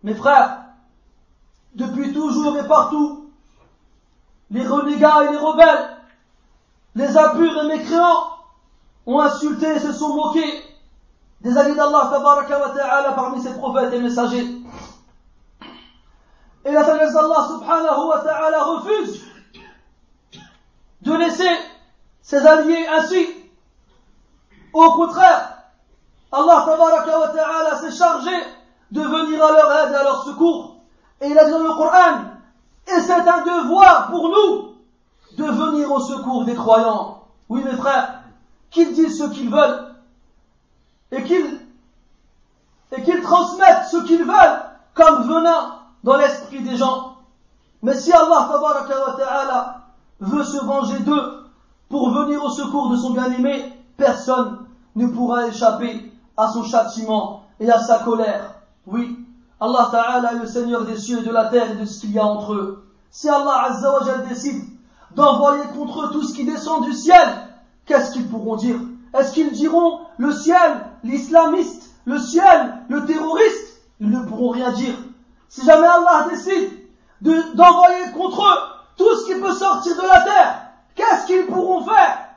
Mes 0.02 0.14
frères, 0.14 0.64
depuis 1.74 2.12
toujours 2.12 2.56
et 2.56 2.66
partout, 2.66 3.30
les 4.50 4.66
renégats 4.66 5.24
et 5.24 5.32
les 5.32 5.38
rebelles, 5.38 5.96
les 6.94 7.16
impurs 7.16 7.64
et 7.64 7.66
mécréants 7.66 8.28
ont 9.06 9.20
insulté 9.20 9.66
et 9.66 9.80
se 9.80 9.92
sont 9.92 10.14
moqués 10.14 10.62
des 11.40 11.56
amis 11.58 11.74
d'Allah 11.74 12.10
parmi 13.14 13.42
ses 13.42 13.54
prophètes 13.54 13.92
et 13.92 14.00
messagers. 14.00 14.63
Et 16.64 16.72
la 16.72 16.84
sagesse 16.84 17.12
d'Allah 17.12 17.46
subhanahu 17.48 18.08
wa 18.08 18.20
ta'ala 18.20 18.64
refuse 18.64 19.22
de 21.02 21.12
laisser 21.12 21.50
ses 22.22 22.46
alliés 22.46 22.86
ainsi. 22.88 23.26
Au 24.72 24.92
contraire, 24.92 25.58
Allah 26.32 26.64
wa 26.66 27.28
ta'ala 27.28 27.76
s'est 27.80 27.96
chargé 27.96 28.32
de 28.90 29.00
venir 29.02 29.44
à 29.44 29.52
leur 29.52 29.72
aide 29.72 29.92
et 29.92 29.96
à 29.96 30.02
leur 30.04 30.24
secours. 30.24 30.76
Et 31.20 31.28
il 31.28 31.38
a 31.38 31.44
dit 31.44 31.50
dans 31.50 31.62
le 31.62 31.74
Coran, 31.74 32.20
et 32.86 33.00
c'est 33.00 33.12
un 33.12 33.42
devoir 33.42 34.10
pour 34.10 34.28
nous 34.28 34.74
de 35.36 35.44
venir 35.44 35.90
au 35.90 36.00
secours 36.00 36.44
des 36.44 36.54
croyants. 36.54 37.24
Oui 37.48 37.62
mes 37.62 37.76
frères, 37.76 38.22
qu'ils 38.70 38.92
disent 38.94 39.18
ce 39.18 39.24
qu'ils 39.30 39.50
veulent 39.50 39.94
et 41.12 41.22
qu'ils 41.24 41.60
et 42.92 43.02
qu'ils 43.02 43.22
transmettent 43.22 43.86
ce 43.90 43.98
qu'ils 44.04 44.24
veulent 44.24 44.62
comme 44.94 45.28
venin 45.28 45.83
dans 46.04 46.16
l'esprit 46.16 46.62
des 46.62 46.76
gens. 46.76 47.16
Mais 47.82 47.94
si 47.94 48.12
Allah 48.12 48.48
ta'ala 49.18 49.80
veut 50.20 50.44
se 50.44 50.64
venger 50.64 51.00
d'eux 51.00 51.44
pour 51.88 52.10
venir 52.10 52.44
au 52.44 52.50
secours 52.50 52.90
de 52.90 52.96
son 52.96 53.10
bien-aimé, 53.10 53.72
personne 53.96 54.58
ne 54.94 55.06
pourra 55.06 55.48
échapper 55.48 56.12
à 56.36 56.48
son 56.48 56.62
châtiment 56.62 57.44
et 57.58 57.70
à 57.70 57.80
sa 57.80 58.00
colère. 58.00 58.54
Oui, 58.86 59.18
Allah 59.60 59.88
Ta'ala 59.90 60.32
est 60.34 60.38
le 60.38 60.46
Seigneur 60.46 60.84
des 60.84 60.98
cieux 60.98 61.20
et 61.20 61.26
de 61.26 61.32
la 61.32 61.46
terre 61.46 61.72
et 61.72 61.76
de 61.76 61.84
ce 61.84 62.00
qu'il 62.00 62.12
y 62.12 62.18
a 62.18 62.24
entre 62.24 62.52
eux. 62.52 62.84
Si 63.10 63.28
Allah 63.28 63.64
Azza 63.70 63.92
wa 63.92 64.18
décide 64.28 64.62
d'envoyer 65.14 65.64
contre 65.74 66.02
eux 66.02 66.10
tout 66.12 66.22
ce 66.22 66.34
qui 66.34 66.44
descend 66.44 66.84
du 66.84 66.92
ciel, 66.92 67.28
qu'est-ce 67.86 68.12
qu'ils 68.12 68.28
pourront 68.28 68.56
dire? 68.56 68.76
Est-ce 69.18 69.32
qu'ils 69.32 69.52
diront 69.52 70.00
le 70.18 70.32
ciel, 70.32 70.84
l'islamiste, 71.02 71.94
le 72.04 72.18
ciel, 72.18 72.74
le 72.88 73.06
terroriste? 73.06 73.80
Ils 74.00 74.10
ne 74.10 74.26
pourront 74.26 74.50
rien 74.50 74.72
dire. 74.72 74.94
Si 75.48 75.64
jamais 75.64 75.86
Allah 75.86 76.26
décide 76.30 76.70
d'envoyer 77.20 78.12
contre 78.12 78.42
eux 78.42 78.74
tout 78.96 79.16
ce 79.16 79.26
qui 79.26 79.40
peut 79.40 79.52
sortir 79.52 79.96
de 79.96 80.02
la 80.02 80.20
terre, 80.20 80.60
qu'est-ce 80.94 81.26
qu'ils 81.26 81.46
pourront 81.46 81.84
faire 81.84 82.28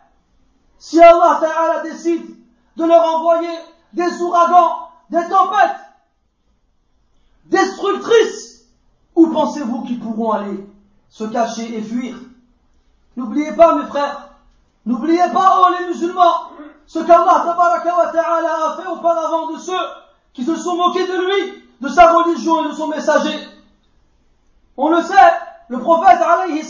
Si 0.77 1.01
Allah 1.01 1.39
Ta'ala 1.41 1.81
décide 1.81 2.35
de 2.75 2.85
leur 2.85 3.03
envoyer 3.15 3.57
des 3.93 4.21
ouragans, 4.21 4.89
des 5.09 5.27
tempêtes 5.29 5.77
destructrices, 7.45 8.65
où 9.15 9.27
pensez-vous 9.27 9.83
qu'ils 9.83 9.99
pourront 9.99 10.31
aller 10.33 10.65
se 11.09 11.23
cacher 11.23 11.77
et 11.77 11.81
fuir? 11.81 12.15
N'oubliez 13.15 13.53
pas, 13.53 13.75
mes 13.75 13.87
frères, 13.87 14.29
n'oubliez 14.85 15.29
pas, 15.33 15.59
oh 15.59 15.73
les 15.79 15.87
musulmans, 15.87 16.51
ce 16.85 16.99
qu'Allah 16.99 17.43
ta'ala 18.13 18.67
a 18.67 18.77
fait 18.77 18.87
auparavant 18.87 19.51
de 19.51 19.57
ceux 19.57 19.73
qui 20.33 20.43
se 20.43 20.55
sont 20.55 20.75
moqués 20.75 21.07
de 21.07 21.25
lui, 21.25 21.66
de 21.81 21.89
sa 21.89 22.11
religion 22.11 22.65
et 22.65 22.69
de 22.69 22.73
son 22.73 22.87
messager. 22.87 23.47
On 24.77 24.89
le 24.89 25.01
sait, 25.01 25.33
le 25.69 25.79
prophète 25.79 26.21
alayhi 26.21 26.63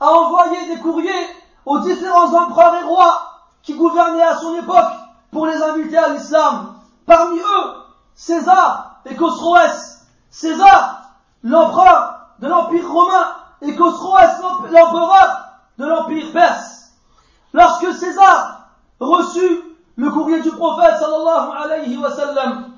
a 0.00 0.10
envoyé 0.10 0.74
des 0.74 0.80
courriers 0.80 1.26
aux 1.64 1.78
différents 1.80 2.32
empereurs 2.34 2.76
et 2.76 2.84
rois 2.84 3.22
qui 3.62 3.74
gouvernaient 3.74 4.22
à 4.22 4.36
son 4.36 4.56
époque 4.56 4.92
pour 5.30 5.46
les 5.46 5.62
inviter 5.62 5.96
à 5.96 6.08
l'islam. 6.08 6.74
Parmi 7.06 7.38
eux, 7.38 7.74
César 8.14 9.00
et 9.06 9.14
Khosroès. 9.16 10.06
César, 10.30 11.02
l'empereur 11.42 12.20
de 12.40 12.48
l'Empire 12.48 12.90
romain, 12.90 13.26
et 13.60 13.76
Khosroès, 13.76 14.40
l'empereur 14.70 15.48
de 15.78 15.86
l'Empire 15.86 16.32
perse. 16.32 16.92
Lorsque 17.52 17.92
César 17.94 18.68
reçut 18.98 19.62
le 19.96 20.10
courrier 20.10 20.40
du 20.40 20.50
prophète 20.50 20.96
sallallahu 20.98 21.50
alayhi 21.64 21.96
wa 21.98 22.10
sallam, 22.10 22.71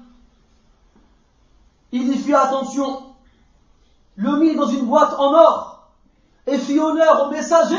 il 1.94 2.12
y 2.12 2.18
fit 2.18 2.34
attention, 2.34 3.02
le 4.16 4.36
mit 4.38 4.56
dans 4.56 4.66
une 4.66 4.86
boîte 4.86 5.14
en 5.16 5.32
or 5.32 5.90
et 6.44 6.58
fit 6.58 6.80
honneur 6.80 7.26
au 7.26 7.30
messager 7.30 7.78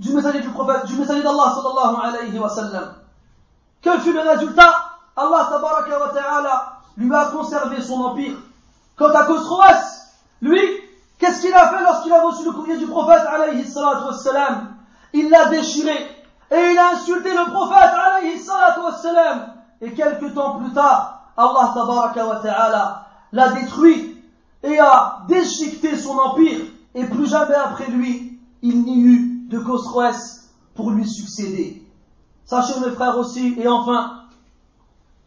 du 0.00 0.12
messager 0.12 0.40
du 0.40 0.48
prophète, 0.48 0.86
du 0.86 0.96
messager 0.96 1.22
d'Allah 1.22 1.54
sallallahu 1.54 1.96
alayhi 2.02 2.38
wa 2.40 2.48
sallam. 2.48 2.94
Quel 3.80 4.00
fut 4.00 4.12
le 4.12 4.20
résultat? 4.20 4.74
Allah 5.16 6.80
lui 6.96 7.14
a 7.14 7.24
conservé 7.26 7.80
son 7.80 8.00
empire. 8.00 8.34
Quant 8.96 9.10
à 9.10 9.24
Khosroès, 9.26 10.08
lui, 10.40 10.60
qu'est-ce 11.20 11.42
qu'il 11.42 11.54
a 11.54 11.68
fait 11.68 11.84
lorsqu'il 11.84 12.12
a 12.12 12.20
reçu 12.20 12.44
le 12.44 12.52
courrier 12.52 12.78
du 12.78 12.86
prophète 12.86 13.22
Il 15.12 15.30
l'a 15.30 15.46
déchiré 15.46 15.94
et 16.50 16.70
il 16.72 16.78
a 16.78 16.94
insulté 16.94 17.30
le 17.30 17.50
prophète. 17.52 17.90
Et 19.80 19.94
quelques 19.94 20.34
temps 20.34 20.58
plus 20.58 20.72
tard, 20.72 21.28
Allah 21.36 21.70
tabaraka 21.74 22.26
wa 22.26 22.40
l'a 23.32 23.52
détruit 23.52 24.16
et 24.62 24.78
a 24.78 25.24
déchiqueté 25.28 25.96
son 25.96 26.16
empire. 26.18 26.60
Et 26.94 27.04
plus 27.04 27.26
jamais 27.26 27.54
après 27.54 27.90
lui, 27.90 28.38
il 28.62 28.82
n'y 28.82 29.00
eut 29.00 29.46
de 29.48 29.58
Khosroès 29.58 30.50
pour 30.74 30.90
lui 30.90 31.08
succéder. 31.08 31.82
Sachez 32.44 32.78
mes 32.80 32.90
frères 32.90 33.16
aussi, 33.18 33.54
et 33.58 33.66
enfin, 33.66 34.22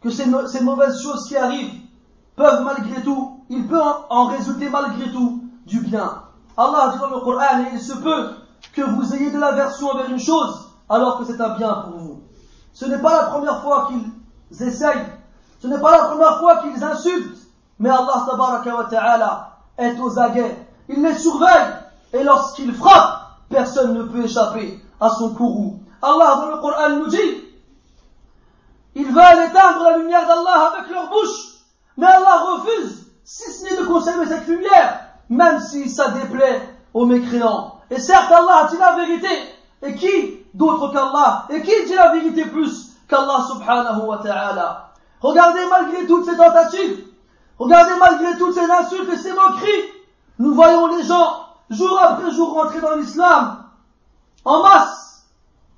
que 0.00 0.10
ces, 0.10 0.26
mauvaises 0.62 1.02
choses 1.02 1.26
qui 1.26 1.36
arrivent 1.36 1.72
peuvent 2.36 2.62
malgré 2.64 3.02
tout, 3.02 3.40
il 3.48 3.66
peut 3.66 3.80
en, 4.10 4.26
résulter 4.26 4.68
malgré 4.68 5.10
tout 5.10 5.42
du 5.66 5.80
bien. 5.80 6.22
Allah 6.56 6.92
dit 6.92 6.98
dans 6.98 7.10
le 7.10 7.20
Coran, 7.20 7.64
il 7.72 7.80
se 7.80 7.94
peut 7.94 8.30
que 8.72 8.82
vous 8.82 9.14
ayez 9.14 9.30
de 9.30 9.38
l'aversion 9.38 9.88
envers 9.88 10.10
une 10.10 10.18
chose, 10.18 10.68
alors 10.88 11.18
que 11.18 11.24
c'est 11.24 11.40
un 11.40 11.56
bien 11.56 11.72
pour 11.74 11.98
vous. 11.98 12.20
Ce 12.72 12.84
n'est 12.84 13.00
pas 13.00 13.22
la 13.22 13.26
première 13.30 13.62
fois 13.62 13.88
qu'ils 13.88 14.62
essayent, 14.62 15.06
ce 15.60 15.66
n'est 15.66 15.80
pas 15.80 15.90
la 15.98 16.04
première 16.08 16.38
fois 16.38 16.62
qu'ils 16.62 16.82
insultent, 16.84 17.45
mais 17.78 17.90
Allah 17.90 18.26
wa 18.28 18.84
ta'ala 18.90 19.58
est 19.78 19.98
aux 20.00 20.18
aguets. 20.18 20.56
Il 20.88 21.02
les 21.02 21.14
surveille, 21.14 21.74
et 22.12 22.22
lorsqu'ils 22.22 22.74
frappent, 22.74 23.20
personne 23.48 23.94
ne 23.94 24.02
peut 24.04 24.24
échapper 24.24 24.80
à 25.00 25.10
son 25.10 25.34
courroux. 25.34 25.78
Allah 26.02 26.36
dans 26.36 26.50
le 26.50 26.60
Coran 26.60 26.90
nous 26.90 27.08
dit 27.08 27.46
ils 28.96 29.12
veulent 29.12 29.44
éteindre 29.50 29.84
la 29.84 29.98
lumière 29.98 30.26
d'Allah 30.26 30.72
avec 30.72 30.90
leur 30.90 31.10
bouche, 31.10 31.58
mais 31.98 32.06
Allah 32.06 32.44
refuse, 32.50 33.12
si 33.24 33.52
ce 33.52 33.64
n'est 33.64 33.82
de 33.82 33.86
conserver 33.86 34.24
cette 34.24 34.46
lumière, 34.46 35.00
même 35.28 35.60
si 35.60 35.90
ça 35.90 36.08
déplaît 36.12 36.62
aux 36.94 37.04
mécréants. 37.04 37.74
Et 37.90 38.00
certes, 38.00 38.32
Allah 38.32 38.68
dit 38.70 38.78
la 38.78 38.96
vérité, 38.96 39.28
et 39.82 39.94
qui 39.96 40.46
d'autre 40.54 40.90
qu'Allah? 40.92 41.44
Et 41.50 41.60
qui 41.60 41.84
dit 41.84 41.94
la 41.94 42.12
vérité 42.12 42.46
plus 42.46 42.96
qu'Allah 43.06 43.44
subhanahu 43.46 44.06
wa 44.06 44.18
ta'ala? 44.22 44.92
Regardez 45.20 45.66
malgré 45.68 46.06
toutes 46.06 46.24
ces 46.24 46.36
tentatives, 46.38 47.04
regardez 47.58 47.94
malgré 47.98 48.36
toutes 48.38 48.54
ces 48.54 48.70
insultes 48.70 49.08
et 49.12 49.16
ces 49.16 49.32
moqueries, 49.32 49.92
nous 50.38 50.54
voyons 50.54 50.86
les 50.96 51.04
gens 51.04 51.46
jour 51.70 51.98
après 52.00 52.30
jour 52.30 52.54
rentrer 52.54 52.80
dans 52.80 52.96
l'islam 52.96 53.64
en 54.44 54.62
masse 54.62 55.26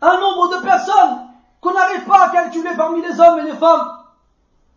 un 0.01 0.19
nombre 0.21 0.57
de 0.57 0.63
personnes 0.63 1.19
qu'on 1.61 1.73
n'arrive 1.73 2.05
pas 2.05 2.27
à 2.27 2.29
calculer 2.29 2.71
parmi 2.77 3.03
les 3.03 3.19
hommes 3.21 3.39
et 3.41 3.43
les 3.43 3.57
femmes. 3.57 3.89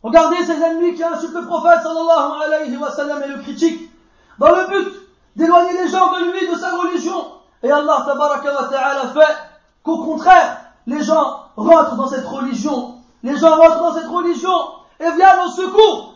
Regardez 0.04 0.44
ces 0.44 0.60
ennemis 0.62 0.96
qui 0.96 1.04
insultent 1.04 1.36
le 1.36 1.46
prophète 1.46 1.82
sallallahu 1.84 2.42
alayhi 2.44 2.76
wa 2.78 2.92
sallam 2.92 3.22
et 3.24 3.28
le 3.28 3.38
critiquent 3.40 3.92
dans 4.40 4.56
le 4.56 4.68
but 4.68 4.92
d'éloigner 5.36 5.74
les 5.74 5.90
gens 5.90 6.12
de 6.14 6.32
lui, 6.32 6.48
de 6.48 6.56
sa 6.56 6.76
religion. 6.76 7.34
Et 7.62 7.72
Allah 7.72 8.04
tabaraka 8.06 8.52
wa 8.54 9.14
fait 9.14 9.38
qu'au 9.84 10.04
contraire, 10.04 10.58
les 10.88 11.04
gens 11.04 11.46
rentrent 11.56 11.96
dans 11.96 12.08
cette 12.08 12.26
religion. 12.26 12.96
Les 13.24 13.38
gens 13.38 13.56
rentrent 13.56 13.80
dans 13.80 13.94
cette 13.94 14.08
religion 14.08 14.58
et 15.00 15.12
viennent 15.12 15.40
au 15.46 15.50
secours 15.50 16.16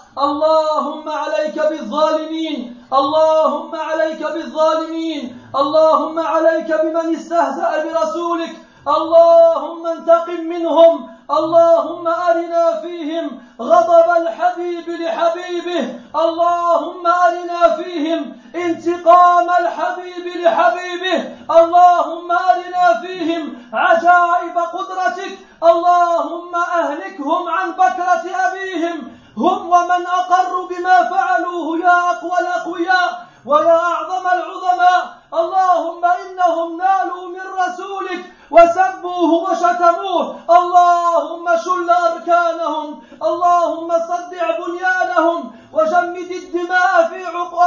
اللهم 0.17 1.09
عليك 1.09 1.55
بالظالمين 1.69 2.75
اللهم 2.93 3.75
عليك 3.75 4.23
بالظالمين 4.23 5.37
اللهم 5.55 6.19
عليك 6.19 6.81
بمن 6.83 7.15
استهزأ 7.15 7.83
برسولك 7.83 8.55
اللهم 8.87 9.87
انتقم 9.87 10.41
منهم 10.43 11.09
اللهم 11.31 12.07
أرنا 12.07 12.81
فيهم 12.81 13.41
غضب 13.61 14.09
الحبيب 14.21 14.89
لحبيبه 14.89 15.95
اللهم 16.15 17.07
أرنا 17.07 17.75
فيهم 17.75 18.37
انتقام 18.55 19.47
الحبيب 19.59 20.25
لحبيبه 20.43 21.17
اللهم 21.59 22.31
أرنا 22.31 23.01
فيهم 23.01 23.43
عجائب 23.73 24.57
قدرتك 24.57 25.37
اللهم 25.63 26.55
أهلكهم 26.55 27.49
عن 27.49 27.71
بكرة 27.71 28.23
أبيهم 28.47 29.20
هم 29.45 29.69
ومن 29.69 30.07
أقروا 30.07 30.67
بما 30.67 31.09
فعلوه 31.09 31.79
يا 31.79 32.11
أقوى 32.11 32.39
الأقوياء 32.39 33.27
ويا 33.45 33.77
أعظم 33.77 34.27
العظماء. 34.27 35.03
اللهم 35.33 36.05
إنهم 36.05 36.77
نالوا 36.77 37.27
من 37.27 37.45
رسولك 37.63 38.33
وسبوه 38.51 39.31
وشتموه. 39.49 40.35
اللهم 40.49 41.45
شل 41.65 41.89
أركانهم. 41.89 43.01
اللهم 43.23 43.89
صدع 44.11 44.45
بنيانهم. 44.59 45.60
وجمد 45.73 46.31
الدماء 46.31 46.93
في 47.09 47.25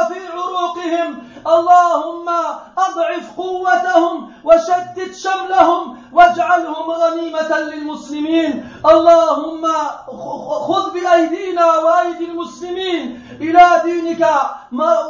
في 0.09 0.21
عروقهم. 0.33 1.19
اللهم 1.47 2.29
أضعف 2.79 3.37
قوتهم 3.37 4.33
وشتت 4.45 5.15
شملهم 5.15 6.03
واجعلهم 6.13 6.91
غنيمة 6.91 7.59
للمسلمين. 7.59 8.69
اللهم 8.87 9.65
خذ 10.69 10.85
بأيدينا 10.95 11.67
وأيدي 11.79 12.25
المسلمين. 12.25 13.23
إلى 13.41 13.83
دينك 13.85 14.23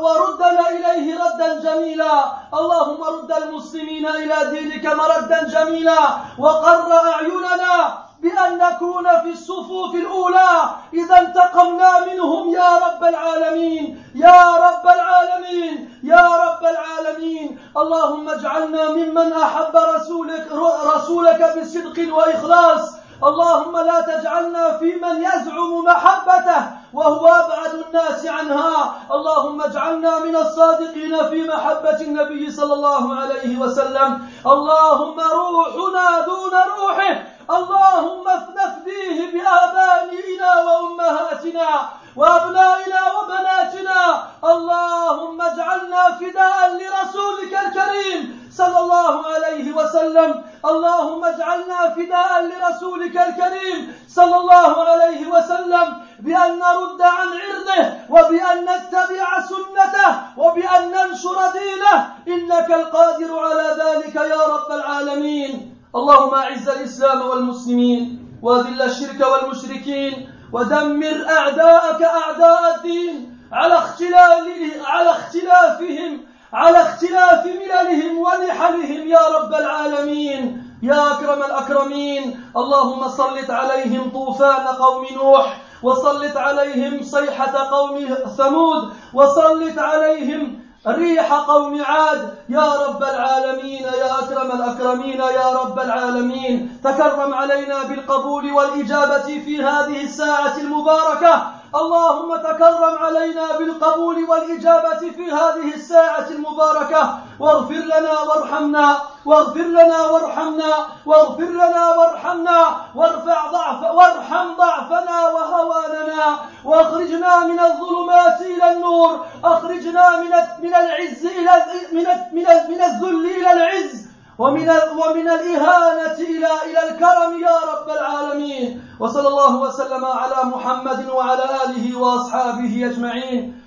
وردنا 0.02 0.64
إليه 0.70 1.06
ردا 1.24 1.60
جميلا. 1.60 2.24
اللهم 2.54 3.00
رد 3.04 3.32
المسلمين 3.32 4.06
إلى 4.06 4.36
دينك 4.50 4.86
مردا 4.86 5.48
جميلا. 5.48 6.00
وقر 6.38 6.92
أعيننا 6.92 8.04
بأن 8.24 8.58
نكون 8.58 9.06
في 9.22 9.30
الصفوف 9.32 9.94
الأولى. 9.94 10.52
إذا 10.94 11.18
انتقمنا 11.18 11.92
منهم 12.06 12.54
يا 12.54 12.70
رب 12.86 13.04
العالمين 13.04 14.02
يا 14.14 14.42
رب 14.66 14.84
العالمين 14.96 16.00
يا 16.02 16.26
رب 16.44 16.62
العالمين. 16.74 17.58
اللهم 17.76 18.28
اجعلنا 18.28 18.90
ممن 18.90 19.32
أحب 19.32 19.76
رسولك, 19.76 20.46
رسولك 20.94 21.40
بصدق 21.56 22.14
وإخلاص. 22.16 23.04
اللهم 23.24 23.76
لا 23.76 24.00
تجعلنا 24.00 24.78
في 24.78 24.94
من 25.04 25.16
يزعم 25.22 25.84
محبته 25.84 26.62
وهو 26.94 27.26
أبعد 27.26 27.72
الناس 27.86 28.26
عنها. 28.26 28.94
اللهم 29.12 29.62
اجعلنا 29.62 30.18
من 30.18 30.36
الصادقين 30.36 31.28
في 31.30 31.44
محبة 31.44 32.00
النبي 32.00 32.50
صلى 32.50 32.74
الله 32.74 33.14
عليه 33.14 33.58
وسلم. 33.58 34.26
اللهم 34.46 35.20
روحنا 35.20 36.20
دون 36.26 36.54
روحه. 36.78 37.33
اللهم 37.50 38.24
نفديه 38.56 39.18
بآبائنا 39.32 40.50
وأمهاتنا 40.64 41.68
وأبنائنا 42.16 43.00
وبناتنا. 43.16 44.22
اللهم 44.44 45.42
اجعلنا 45.42 46.02
فداء 46.20 46.58
لرسولك 46.80 47.52
الكريم 47.66 48.48
صلى 48.56 48.78
الله 48.78 49.26
عليه 49.26 49.72
وسلم. 49.72 50.44
اللهم 50.64 51.24
اجعلنا 51.24 51.88
فداء 51.96 52.30
لرسولك 52.42 53.16
الكريم 53.16 53.94
صلى 54.08 54.36
الله 54.36 54.88
عليه 54.88 55.26
وسلم. 55.26 55.86
بأن 56.18 56.58
نرد 56.58 57.02
عن 57.02 57.28
عرضه 57.44 57.82
وبأن 58.10 58.64
نتبع 58.64 59.40
سنته 59.40 60.10
وبأن 60.36 60.82
ننشر 60.90 61.38
دينه. 61.52 61.94
إنك 62.28 62.70
القادر 62.70 63.38
على 63.38 63.68
ذلك 63.82 64.14
يا 64.14 64.42
رب 64.46 64.70
العالمين. 64.72 65.73
اللهم 65.96 66.34
أعز 66.34 66.68
الإسلام 66.68 67.22
والمسلمين 67.22 68.28
وأذل 68.42 68.82
الشرك 68.82 69.20
والمشركين 69.32 70.28
ودمر 70.52 71.26
أعداءك 71.38 72.02
أعداء 72.02 72.76
الدين 72.76 73.38
على 73.52 73.74
اختلال 73.74 74.46
على 74.86 75.10
اختلافهم 75.10 76.20
على 76.52 76.82
اختلاف 76.82 77.46
مللهم 77.46 78.18
ونحلهم 78.18 79.08
يا 79.08 79.28
رب 79.38 79.54
العالمين. 79.54 80.64
يا 80.82 81.12
أكرم 81.12 81.42
الأكرمين 81.42 82.40
اللهم 82.56 83.08
سلط 83.08 83.50
عليهم 83.50 84.10
طوفان 84.10 84.66
قوم 84.66 85.06
نوح 85.14 85.60
وسلط 85.82 86.36
عليهم 86.36 87.02
صيحة 87.02 87.68
قوم 87.70 88.06
ثمود 88.36 88.92
وسلط 89.14 89.78
عليهم 89.78 90.63
ريح 90.86 91.32
قوم 91.32 91.82
عاد 91.82 92.34
يا 92.48 92.72
رب 92.86 93.02
العالمين 93.02 93.82
يا 93.82 94.18
أكرم 94.18 94.52
الأكرمين 94.52 95.20
يا 95.20 95.52
رب 95.52 95.78
العالمين 95.78 96.78
تكرم 96.84 97.34
علينا 97.34 97.82
بالقبول 97.82 98.52
والإجابة 98.52 99.40
في 99.44 99.64
هذه 99.64 100.02
الساعة 100.02 100.56
المباركة. 100.58 101.46
اللهم 101.74 102.36
تكرم 102.36 102.98
علينا 102.98 103.58
بالقبول 103.58 104.24
والإجابة 104.24 104.98
في 104.98 105.32
هذه 105.32 105.74
الساعة 105.74 106.26
المباركة. 106.30 107.18
واغفر 107.40 107.74
لنا 107.74 108.20
وارحمنا 108.20 108.98
واغفر 109.26 109.60
لنا 109.60 110.00
وارحمنا 110.06 110.72
واغفر 111.06 111.44
لنا 111.44 111.94
وارحمنا. 111.96 112.76
وارفع 112.94 113.46
ضعف 113.50 113.82
وارحم 113.82 114.56
ضعفنا 114.56 115.28
وهواننا. 115.28 116.38
واخرجنا 116.64 117.40
من 117.44 117.60
الظلمات 117.60 118.40
إلى 118.40 118.72
النور. 118.72 119.26
أخرجنا 119.44 120.16
من 120.16 120.32
من 120.62 120.74
العز 120.74 121.26
إلى 121.26 121.52
من 121.92 122.06
من 122.32 122.46
من 122.68 122.82
الذل 122.82 123.26
إلى 123.26 123.52
العز. 123.52 124.13
ومن 124.38 124.68
ومن 124.70 125.28
الإهانة 125.28 126.18
إلى 126.18 126.50
إلى 126.66 126.80
الكرم 126.90 127.32
يا 127.42 127.56
رب 127.72 127.88
العالمين. 127.90 128.96
وصلى 129.00 129.28
الله 129.28 129.56
وسلم 129.56 130.04
على 130.04 130.44
محمد 130.44 131.08
وعلى 131.08 131.44
آله 131.64 131.98
وأصحابه 131.98 132.86
أجمعين. 132.86 133.62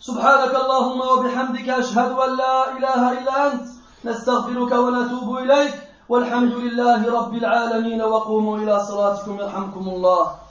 سبحانك 0.00 0.54
اللهم 0.54 1.00
وبحمدك 1.00 1.68
أشهد 1.68 2.12
أن 2.12 2.36
لا 2.36 2.76
إله 2.76 3.12
إلا 3.12 3.46
أنت. 3.46 3.64
نستغفرك 4.04 4.72
ونتوب 4.72 5.38
إليك. 5.38 5.74
والحمد 6.08 6.52
لله 6.52 7.12
رب 7.18 7.34
العالمين. 7.34 8.02
وقوموا 8.02 8.58
إلى 8.58 8.80
صلاتكم. 8.80 9.40
يرحمكم 9.40 9.88
الله. 9.88 10.49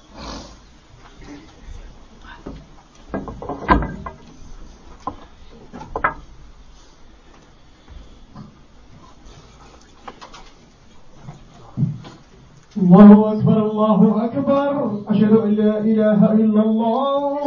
الله 12.89 13.33
أكبر 13.33 13.71
الله 13.71 14.25
أكبر. 14.25 14.91
أشهد 15.09 15.31
أن 15.31 15.49
لا 15.49 15.77
إله 15.77 16.33
إلا 16.33 16.61
الله. 16.61 17.37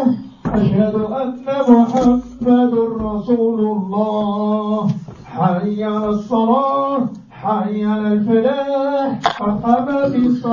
أشهد 0.46 0.94
أن 0.94 1.34
محمد 1.68 2.74
رسول 3.00 3.60
الله. 3.60 4.90
حي 5.24 5.84
على 5.84 6.08
الصلاة 6.08 7.08
حي 7.30 7.84
على 7.84 8.08
الفلاح. 8.12 9.42
قد 9.42 9.62
قامت 9.62 10.14
الصلاة 10.14 10.52